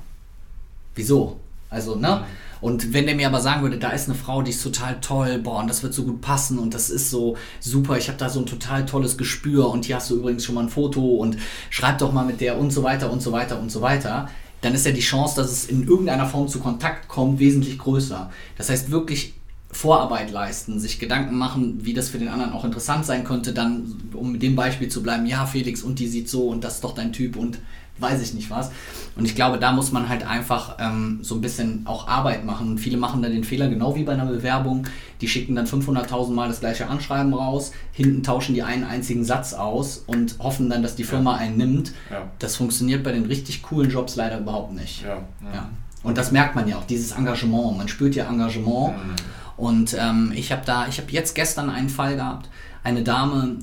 [0.95, 1.39] Wieso?
[1.69, 2.23] Also, ne?
[2.59, 5.37] Und wenn der mir aber sagen würde, da ist eine Frau, die ist total toll,
[5.37, 8.29] boah, und das wird so gut passen und das ist so super, ich habe da
[8.29, 11.37] so ein total tolles Gespür und hier hast du übrigens schon mal ein Foto und
[11.69, 14.27] schreib doch mal mit der und so weiter und so weiter und so weiter,
[14.61, 18.29] dann ist ja die Chance, dass es in irgendeiner Form zu Kontakt kommt, wesentlich größer.
[18.57, 19.33] Das heißt wirklich
[19.71, 23.95] Vorarbeit leisten, sich Gedanken machen, wie das für den anderen auch interessant sein könnte, dann,
[24.13, 26.83] um mit dem Beispiel zu bleiben, ja, Felix, und die sieht so und das ist
[26.83, 27.59] doch dein Typ und
[27.99, 28.71] weiß ich nicht was.
[29.15, 32.71] Und ich glaube, da muss man halt einfach ähm, so ein bisschen auch Arbeit machen.
[32.71, 34.87] Und viele machen da den Fehler, genau wie bei einer Bewerbung.
[35.19, 39.53] Die schicken dann 500.000 Mal das gleiche Anschreiben raus, hinten tauschen die einen einzigen Satz
[39.53, 41.93] aus und hoffen dann, dass die Firma einen nimmt.
[42.09, 42.23] Ja.
[42.39, 45.03] Das funktioniert bei den richtig coolen Jobs leider überhaupt nicht.
[45.03, 45.17] Ja,
[45.53, 45.69] ja.
[46.03, 47.77] Und das merkt man ja auch, dieses Engagement.
[47.77, 48.95] Man spürt ja Engagement.
[48.95, 49.15] Mhm.
[49.57, 52.49] Und ähm, ich habe da, ich habe jetzt gestern einen Fall gehabt,
[52.83, 53.57] eine Dame,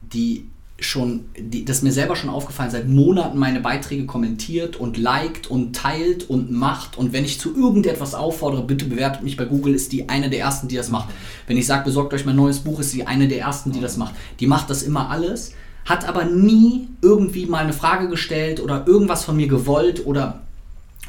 [0.00, 0.48] die
[0.80, 5.74] schon, die, das mir selber schon aufgefallen, seit Monaten meine Beiträge kommentiert und liked und
[5.74, 6.96] teilt und macht.
[6.96, 10.40] Und wenn ich zu irgendetwas auffordere, bitte bewertet mich bei Google, ist die eine der
[10.40, 11.08] ersten, die das macht.
[11.48, 13.96] Wenn ich sage, besorgt euch mein neues Buch, ist sie eine der ersten, die das
[13.96, 14.14] macht.
[14.38, 15.52] Die macht das immer alles,
[15.84, 20.42] hat aber nie irgendwie mal eine Frage gestellt oder irgendwas von mir gewollt oder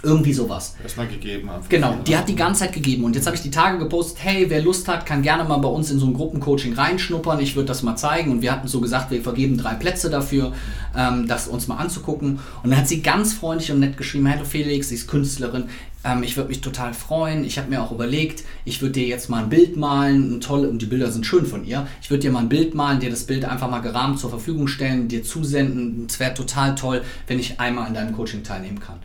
[0.03, 0.75] irgendwie sowas.
[0.81, 1.49] Erstmal gegeben.
[1.67, 3.03] Genau, die hat die ganze Zeit gegeben.
[3.03, 5.67] Und jetzt habe ich die Tage gepostet, hey, wer Lust hat, kann gerne mal bei
[5.67, 7.39] uns in so ein Gruppencoaching reinschnuppern.
[7.39, 8.31] Ich würde das mal zeigen.
[8.31, 10.53] Und wir hatten so gesagt, wir vergeben drei Plätze dafür,
[10.95, 12.39] ähm, das uns mal anzugucken.
[12.63, 15.65] Und dann hat sie ganz freundlich und nett geschrieben, hallo Felix, sie ist Künstlerin.
[16.03, 17.43] Ähm, ich würde mich total freuen.
[17.43, 20.35] Ich habe mir auch überlegt, ich würde dir jetzt mal ein Bild malen.
[20.35, 21.87] Ein toll, und die Bilder sind schön von ihr.
[22.01, 24.67] Ich würde dir mal ein Bild malen, dir das Bild einfach mal gerahmt zur Verfügung
[24.67, 26.05] stellen, dir zusenden.
[26.09, 28.99] Es wäre total toll, wenn ich einmal an deinem Coaching teilnehmen kann.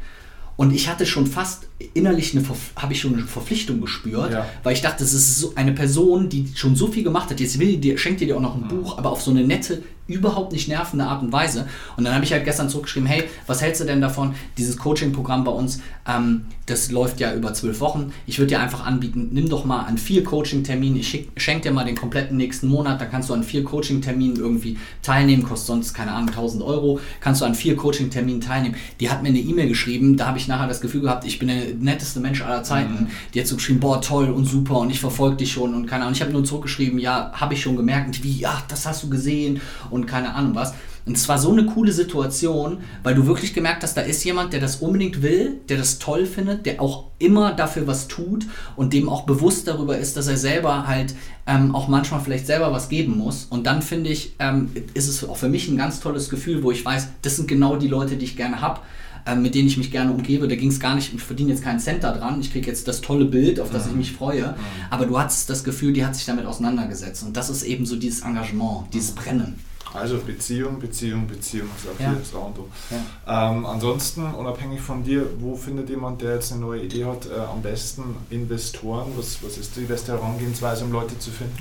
[0.56, 2.44] Und ich hatte schon fast innerlich eine,
[2.76, 4.46] habe ich schon eine Verpflichtung gespürt, ja.
[4.62, 7.40] weil ich dachte, das ist so eine Person, die schon so viel gemacht hat.
[7.40, 8.68] Jetzt will die, schenkt dir auch noch ein mhm.
[8.68, 11.66] Buch, aber auf so eine nette, überhaupt nicht nervende Art und Weise.
[11.96, 14.34] Und dann habe ich halt gestern zurückgeschrieben, hey, was hältst du denn davon?
[14.58, 18.12] Dieses Coaching-Programm bei uns, ähm, das läuft ja über zwölf Wochen.
[18.26, 21.84] Ich würde dir einfach anbieten, nimm doch mal an vier Coaching-Terminen, ich schenke dir mal
[21.84, 26.12] den kompletten nächsten Monat, dann kannst du an vier Coaching-Terminen irgendwie teilnehmen, kostet sonst, keine
[26.12, 28.76] Ahnung, 1000 Euro, kannst du an vier Coaching-Terminen teilnehmen.
[29.00, 31.48] Die hat mir eine E-Mail geschrieben, da habe ich nachher das Gefühl gehabt, ich bin
[31.48, 32.94] der netteste Mensch aller Zeiten.
[32.94, 33.06] Mhm.
[33.32, 36.04] Die hat so geschrieben, boah, toll und super und ich verfolge dich schon und keine
[36.04, 36.14] Ahnung.
[36.14, 38.06] Ich habe nur zurückgeschrieben, ja, habe ich schon gemerkt.
[38.06, 39.60] Und wie, ja, das hast du gesehen
[39.90, 40.74] und keine Ahnung was.
[41.06, 44.54] Und es war so eine coole Situation, weil du wirklich gemerkt hast, da ist jemand,
[44.54, 48.94] der das unbedingt will, der das toll findet, der auch immer dafür was tut und
[48.94, 51.14] dem auch bewusst darüber ist, dass er selber halt
[51.46, 53.46] ähm, auch manchmal vielleicht selber was geben muss.
[53.50, 56.70] Und dann finde ich, ähm, ist es auch für mich ein ganz tolles Gefühl, wo
[56.70, 58.80] ich weiß, das sind genau die Leute, die ich gerne habe
[59.26, 60.48] äh, mit denen ich mich gerne umgebe.
[60.48, 63.00] Da ging es gar nicht, ich verdiene jetzt keinen Cent daran, ich kriege jetzt das
[63.00, 64.54] tolle Bild, auf das ich mich freue.
[64.90, 67.22] Aber du hattest das Gefühl, die hat sich damit auseinandergesetzt.
[67.24, 69.58] Und das ist eben so dieses Engagement, dieses Brennen.
[69.94, 72.10] Also Beziehung, Beziehung, Beziehung ist auch ja.
[72.10, 72.68] hier das Auto.
[72.90, 73.52] Ja.
[73.52, 77.38] Ähm, ansonsten, unabhängig von dir, wo findet jemand, der jetzt eine neue Idee hat, äh,
[77.38, 79.12] am besten Investoren?
[79.16, 81.54] Was, was ist die beste Herangehensweise, um Leute zu finden?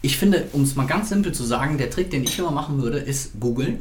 [0.00, 2.80] Ich finde, um es mal ganz simpel zu sagen, der Trick, den ich immer machen
[2.80, 3.80] würde, ist googeln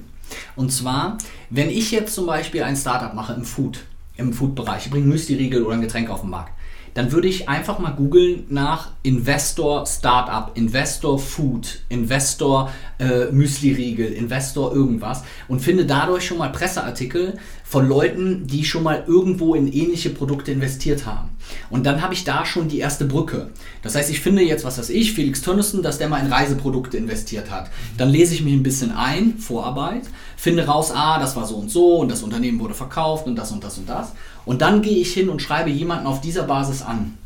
[0.56, 1.18] und zwar,
[1.50, 3.80] wenn ich jetzt zum Beispiel ein Startup mache im Food,
[4.18, 6.54] im Food-Bereich, ich bringe Müsli-Riegel oder ein Getränk auf den Markt,
[6.94, 14.74] dann würde ich einfach mal googeln nach Investor Startup, Investor Food, Investor äh, Müsli-Riegel, Investor
[14.74, 20.12] irgendwas und finde dadurch schon mal Presseartikel von Leuten, die schon mal irgendwo in ähnliche
[20.12, 21.30] Produkte investiert haben.
[21.70, 23.50] Und dann habe ich da schon die erste Brücke.
[23.82, 26.98] Das heißt, ich finde jetzt, was weiß ich, Felix Tönnissen, dass der mal in Reiseprodukte
[26.98, 27.70] investiert hat.
[27.98, 30.04] Dann lese ich mich ein bisschen ein, Vorarbeit,
[30.38, 33.52] finde raus, ah, das war so und so und das Unternehmen wurde verkauft und das
[33.52, 34.14] und das und das.
[34.46, 37.18] Und dann gehe ich hin und schreibe jemanden auf dieser Basis an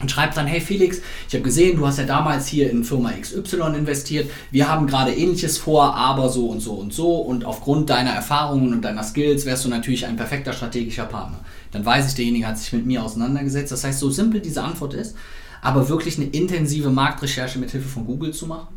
[0.00, 3.12] und schreibt dann, hey Felix, ich habe gesehen, du hast ja damals hier in Firma
[3.12, 7.90] XY investiert, wir haben gerade ähnliches vor, aber so und so und so und aufgrund
[7.90, 11.40] deiner Erfahrungen und deiner Skills wärst du natürlich ein perfekter strategischer Partner.
[11.72, 13.72] Dann weiß ich, derjenige hat sich mit mir auseinandergesetzt.
[13.72, 15.16] Das heißt, so simpel diese Antwort ist,
[15.60, 18.68] aber wirklich eine intensive Marktrecherche mit Hilfe von Google zu machen.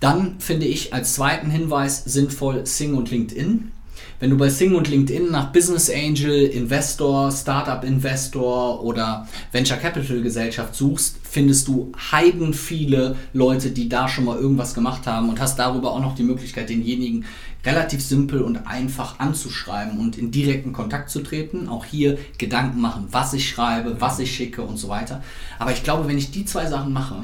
[0.00, 3.72] Dann finde ich als zweiten Hinweis sinnvoll Sing und LinkedIn.
[4.20, 10.22] Wenn du bei Sing und LinkedIn nach Business Angel, Investor, Startup Investor oder Venture Capital
[10.22, 15.40] Gesellschaft suchst, findest du heiden viele Leute, die da schon mal irgendwas gemacht haben und
[15.40, 17.26] hast darüber auch noch die Möglichkeit, denjenigen
[17.64, 21.68] relativ simpel und einfach anzuschreiben und in direkten Kontakt zu treten.
[21.68, 25.22] Auch hier Gedanken machen, was ich schreibe, was ich schicke und so weiter.
[25.58, 27.22] Aber ich glaube, wenn ich die zwei Sachen mache,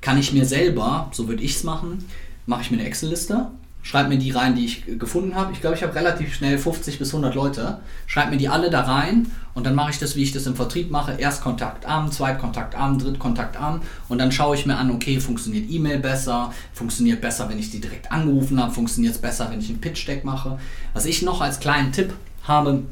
[0.00, 2.04] kann ich mir selber, so würde ich es machen,
[2.46, 3.50] mache ich mir eine Excel-Liste
[3.84, 5.52] schreibe mir die rein, die ich gefunden habe.
[5.52, 7.78] Ich glaube, ich habe relativ schnell 50 bis 100 Leute.
[8.06, 10.56] Schreibe mir die alle da rein und dann mache ich das, wie ich das im
[10.56, 11.12] Vertrieb mache.
[11.12, 15.98] Erstkontakt am, Zweitkontakt am, Drittkontakt am und dann schaue ich mir an, okay, funktioniert E-Mail
[15.98, 19.82] besser, funktioniert besser, wenn ich die direkt angerufen habe, funktioniert es besser, wenn ich einen
[19.82, 20.58] Pitch-Deck mache.
[20.94, 22.14] Was ich noch als kleinen Tipp
[22.44, 22.84] habe,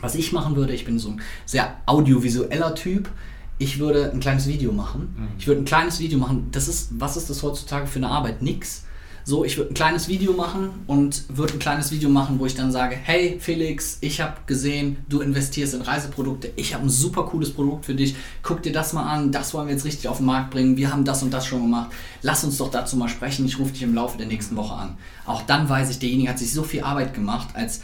[0.00, 3.10] was ich machen würde, ich bin so ein sehr audiovisueller Typ.
[3.58, 5.14] Ich würde ein kleines Video machen.
[5.16, 5.28] Mhm.
[5.38, 6.48] Ich würde ein kleines Video machen.
[6.52, 8.42] Das ist, was ist das heutzutage für eine Arbeit?
[8.42, 8.84] Nix
[9.24, 12.54] so, ich würde ein kleines Video machen und würde ein kleines Video machen, wo ich
[12.54, 17.24] dann sage, hey Felix, ich habe gesehen, du investierst in Reiseprodukte, ich habe ein super
[17.24, 20.18] cooles Produkt für dich, guck dir das mal an, das wollen wir jetzt richtig auf
[20.18, 21.90] den Markt bringen, wir haben das und das schon gemacht,
[22.22, 24.96] lass uns doch dazu mal sprechen, ich rufe dich im Laufe der nächsten Woche an.
[25.26, 27.82] Auch dann weiß ich, derjenige hat sich so viel Arbeit gemacht, als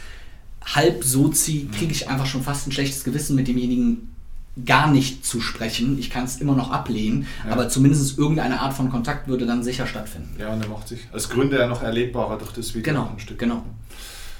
[0.65, 4.16] halb Sozi kriege ich einfach schon fast ein schlechtes Gewissen mit demjenigen
[4.65, 5.99] gar nicht zu sprechen.
[5.99, 7.51] Ich kann es immer noch ablehnen, ja.
[7.51, 10.35] aber zumindest irgendeine Art von Kontakt würde dann sicher stattfinden.
[10.39, 13.19] Ja, und er macht sich als Gründer ja noch erlebbarer durch das Video genau, ein
[13.19, 13.37] Stück.
[13.39, 13.63] Genau.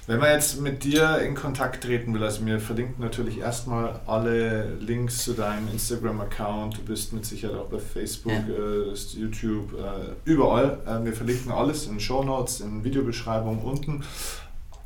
[0.08, 4.76] Wenn man jetzt mit dir in Kontakt treten will, also wir verlinken natürlich erstmal alle
[4.80, 8.94] Links zu deinem Instagram-Account, du bist mit Sicherheit auch bei Facebook, ja.
[8.94, 10.80] äh, YouTube, äh, überall.
[10.88, 14.02] Äh, wir verlinken alles in Show Notes, in Videobeschreibung unten.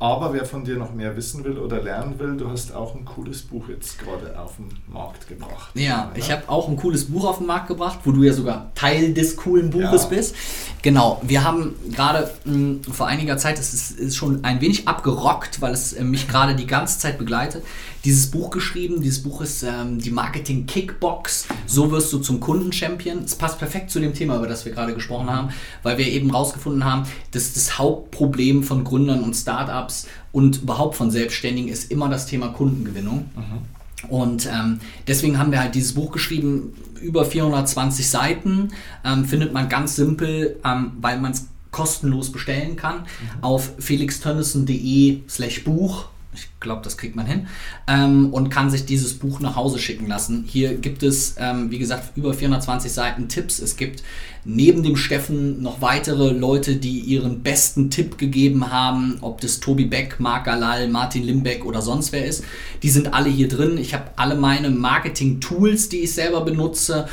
[0.02, 3.04] Aber wer von dir noch mehr wissen will oder lernen will, du hast auch ein
[3.04, 5.70] cooles Buch jetzt gerade auf den Markt gebracht.
[5.74, 6.18] Ja, oder?
[6.18, 9.14] ich habe auch ein cooles Buch auf den Markt gebracht, wo du ja sogar Teil
[9.14, 10.08] des coolen Buches ja.
[10.08, 10.34] bist.
[10.82, 15.60] Genau, wir haben gerade hm, vor einiger Zeit, es ist, ist, schon ein wenig abgerockt,
[15.60, 17.62] weil es äh, mich gerade die ganze Zeit begleitet,
[18.04, 19.00] dieses Buch geschrieben.
[19.00, 21.46] Dieses Buch ist ähm, die Marketing Kickbox.
[21.66, 23.24] So wirst du zum Kundenchampion.
[23.24, 25.50] Es passt perfekt zu dem Thema, über das wir gerade gesprochen haben,
[25.82, 31.10] weil wir eben rausgefunden haben, dass das Hauptproblem von Gründern und Startups und überhaupt von
[31.10, 33.30] Selbstständigen ist immer das Thema Kundengewinnung.
[33.36, 34.08] Mhm.
[34.08, 38.70] Und ähm, deswegen haben wir halt dieses Buch geschrieben, über 420 Seiten,
[39.04, 43.44] ähm, findet man ganz simpel, ähm, weil man es kostenlos bestellen kann, mhm.
[43.44, 46.06] auf felixtönnissen.de slash Buch.
[46.34, 47.46] Ich glaube, das kriegt man hin.
[47.86, 50.44] Ähm, und kann sich dieses Buch nach Hause schicken lassen.
[50.46, 53.58] Hier gibt es, ähm, wie gesagt, über 420 Seiten Tipps.
[53.58, 54.02] Es gibt
[54.44, 59.84] neben dem Steffen noch weitere Leute, die ihren besten Tipp gegeben haben, ob das Tobi
[59.84, 62.44] Beck, Marc Galal, Martin Limbeck oder sonst wer ist.
[62.82, 63.76] Die sind alle hier drin.
[63.76, 67.08] Ich habe alle meine Marketing-Tools, die ich selber benutze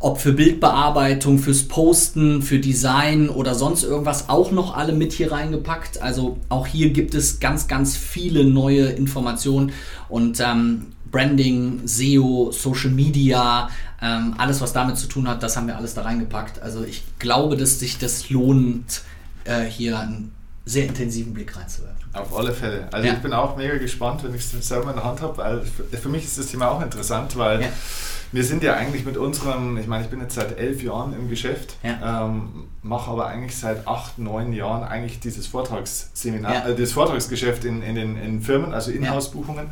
[0.00, 5.30] ob für Bildbearbeitung, fürs Posten, für Design oder sonst irgendwas auch noch alle mit hier
[5.30, 6.00] reingepackt.
[6.00, 9.72] Also auch hier gibt es ganz, ganz viele neue Informationen
[10.08, 13.68] und ähm, Branding, SEO, Social Media,
[14.00, 16.62] ähm, alles was damit zu tun hat, das haben wir alles da reingepackt.
[16.62, 19.02] Also ich glaube, dass sich das lohnt,
[19.44, 20.32] äh, hier einen
[20.64, 21.99] sehr intensiven Blick reinzuwerfen.
[22.12, 22.88] Auf alle Fälle.
[22.90, 23.14] Also ja.
[23.14, 26.08] ich bin auch mega gespannt, wenn ich es selber in der Hand habe, weil für
[26.08, 27.68] mich ist das Thema auch interessant, weil ja
[28.32, 31.28] wir sind ja eigentlich mit unserem, ich meine, ich bin jetzt seit elf Jahren im
[31.28, 32.26] Geschäft, ja.
[32.26, 37.82] ähm, mache aber eigentlich seit acht, neun Jahren eigentlich dieses Vortragsseminar, äh, das Vortragsgeschäft in,
[37.82, 39.70] in den in Firmen, also Inhouse-Buchungen.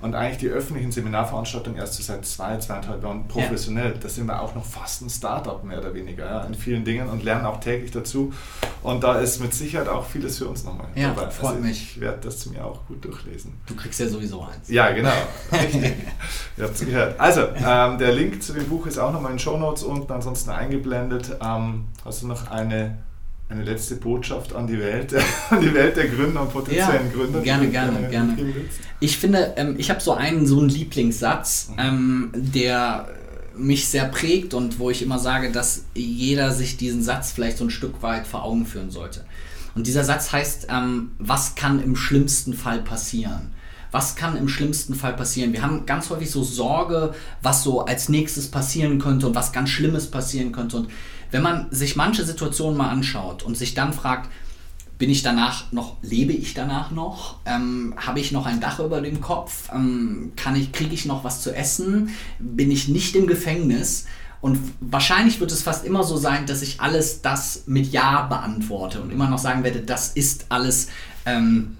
[0.00, 3.92] Und eigentlich die öffentlichen Seminarveranstaltungen erst so seit zwei, zweieinhalb Jahren professionell.
[3.92, 3.98] Ja.
[4.00, 7.08] Da sind wir auch noch fast ein Startup mehr oder weniger ja, in vielen Dingen
[7.08, 8.32] und lernen auch täglich dazu.
[8.82, 11.30] Und da ist mit Sicherheit auch vieles für uns nochmal ja, dabei.
[11.30, 11.96] Freut also mich.
[11.96, 13.52] Ich werde das mir auch gut durchlesen.
[13.66, 14.68] Du kriegst ja sowieso eins.
[14.68, 15.12] Ja, genau.
[15.52, 15.82] Richtig.
[16.56, 17.20] Ihr habt es gehört.
[17.20, 20.10] Also, ähm, der Link zu dem Buch ist auch nochmal in den Show Notes unten,
[20.10, 21.36] ansonsten eingeblendet.
[21.42, 22.98] Ähm, hast du noch eine
[23.50, 25.14] eine letzte Botschaft an die Welt,
[25.50, 27.40] an die Welt der Gründer und potenziellen ja, Gründer?
[27.40, 28.36] Gerne, gerne, gerne.
[29.00, 31.78] Ich finde, ähm, ich habe so einen so einen Lieblingssatz, mhm.
[31.78, 33.08] ähm, der
[33.56, 37.64] mich sehr prägt und wo ich immer sage, dass jeder sich diesen Satz vielleicht so
[37.64, 39.24] ein Stück weit vor Augen führen sollte.
[39.74, 43.52] Und dieser Satz heißt, ähm, was kann im schlimmsten Fall passieren?
[43.92, 45.52] Was kann im schlimmsten Fall passieren?
[45.52, 49.70] Wir haben ganz häufig so Sorge, was so als nächstes passieren könnte und was ganz
[49.70, 50.76] Schlimmes passieren könnte.
[50.76, 50.88] Und
[51.30, 54.30] wenn man sich manche Situationen mal anschaut und sich dann fragt,
[55.00, 57.36] bin ich danach noch, lebe ich danach noch?
[57.46, 59.70] Ähm, Habe ich noch ein Dach über dem Kopf?
[59.72, 62.10] Ähm, ich, kriege ich noch was zu essen?
[62.38, 64.04] Bin ich nicht im Gefängnis?
[64.42, 69.00] Und wahrscheinlich wird es fast immer so sein, dass ich alles das mit Ja beantworte
[69.00, 70.88] und immer noch sagen werde, das ist alles
[71.24, 71.78] ähm,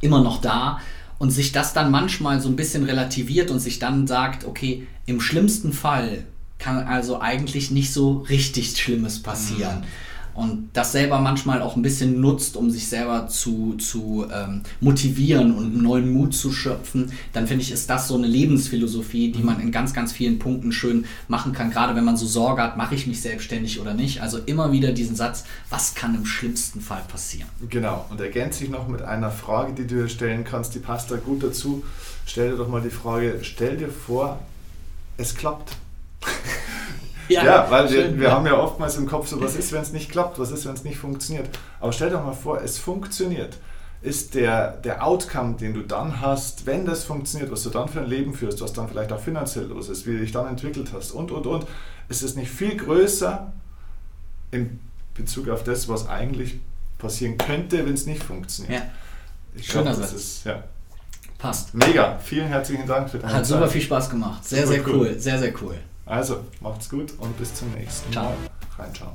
[0.00, 0.78] immer noch da.
[1.18, 5.20] Und sich das dann manchmal so ein bisschen relativiert und sich dann sagt, okay, im
[5.20, 6.26] schlimmsten Fall
[6.62, 9.80] kann also eigentlich nicht so richtig Schlimmes passieren.
[9.80, 9.86] Mhm.
[10.34, 15.54] Und das selber manchmal auch ein bisschen nutzt, um sich selber zu, zu ähm, motivieren
[15.54, 19.40] und einen neuen Mut zu schöpfen, dann finde ich, ist das so eine Lebensphilosophie, die
[19.40, 19.44] mhm.
[19.44, 21.70] man in ganz, ganz vielen Punkten schön machen kann.
[21.70, 24.22] Gerade wenn man so Sorge hat, mache ich mich selbstständig oder nicht.
[24.22, 27.48] Also immer wieder diesen Satz, was kann im schlimmsten Fall passieren?
[27.68, 31.10] Genau, und ergänzt sich noch mit einer Frage, die du dir stellen kannst, die passt
[31.10, 31.84] da gut dazu.
[32.24, 34.38] Stell dir doch mal die Frage, stell dir vor,
[35.18, 35.76] es klappt.
[37.28, 38.34] Ja, ja, weil schön, wir, wir ja.
[38.34, 40.74] haben ja oftmals im Kopf so, was ist, wenn es nicht klappt, was ist, wenn
[40.74, 41.48] es nicht funktioniert.
[41.80, 43.56] Aber stell dir mal vor, es funktioniert.
[44.02, 48.00] Ist der, der Outcome, den du dann hast, wenn das funktioniert, was du dann für
[48.00, 50.88] ein Leben führst, was dann vielleicht auch finanziell los ist, wie du dich dann entwickelt
[50.92, 51.66] hast und, und, und,
[52.08, 53.52] ist es nicht viel größer
[54.50, 54.80] in
[55.14, 56.58] Bezug auf das, was eigentlich
[56.98, 58.82] passieren könnte, wenn es nicht funktioniert.
[58.82, 58.90] Ja.
[59.54, 60.42] Ich Schöner glaub, Satz.
[60.44, 60.64] Ja.
[61.38, 61.74] Passt.
[61.74, 62.18] Mega.
[62.18, 63.54] Vielen herzlichen Dank für deine Hat Zeit.
[63.56, 64.44] super viel Spaß gemacht.
[64.44, 64.94] Sehr, super sehr cool.
[64.94, 65.20] cool.
[65.20, 65.76] Sehr, sehr cool.
[66.12, 68.24] Also, macht's gut und bis zum nächsten Ciao.
[68.26, 68.84] Mal.
[68.84, 69.14] Reinschauen.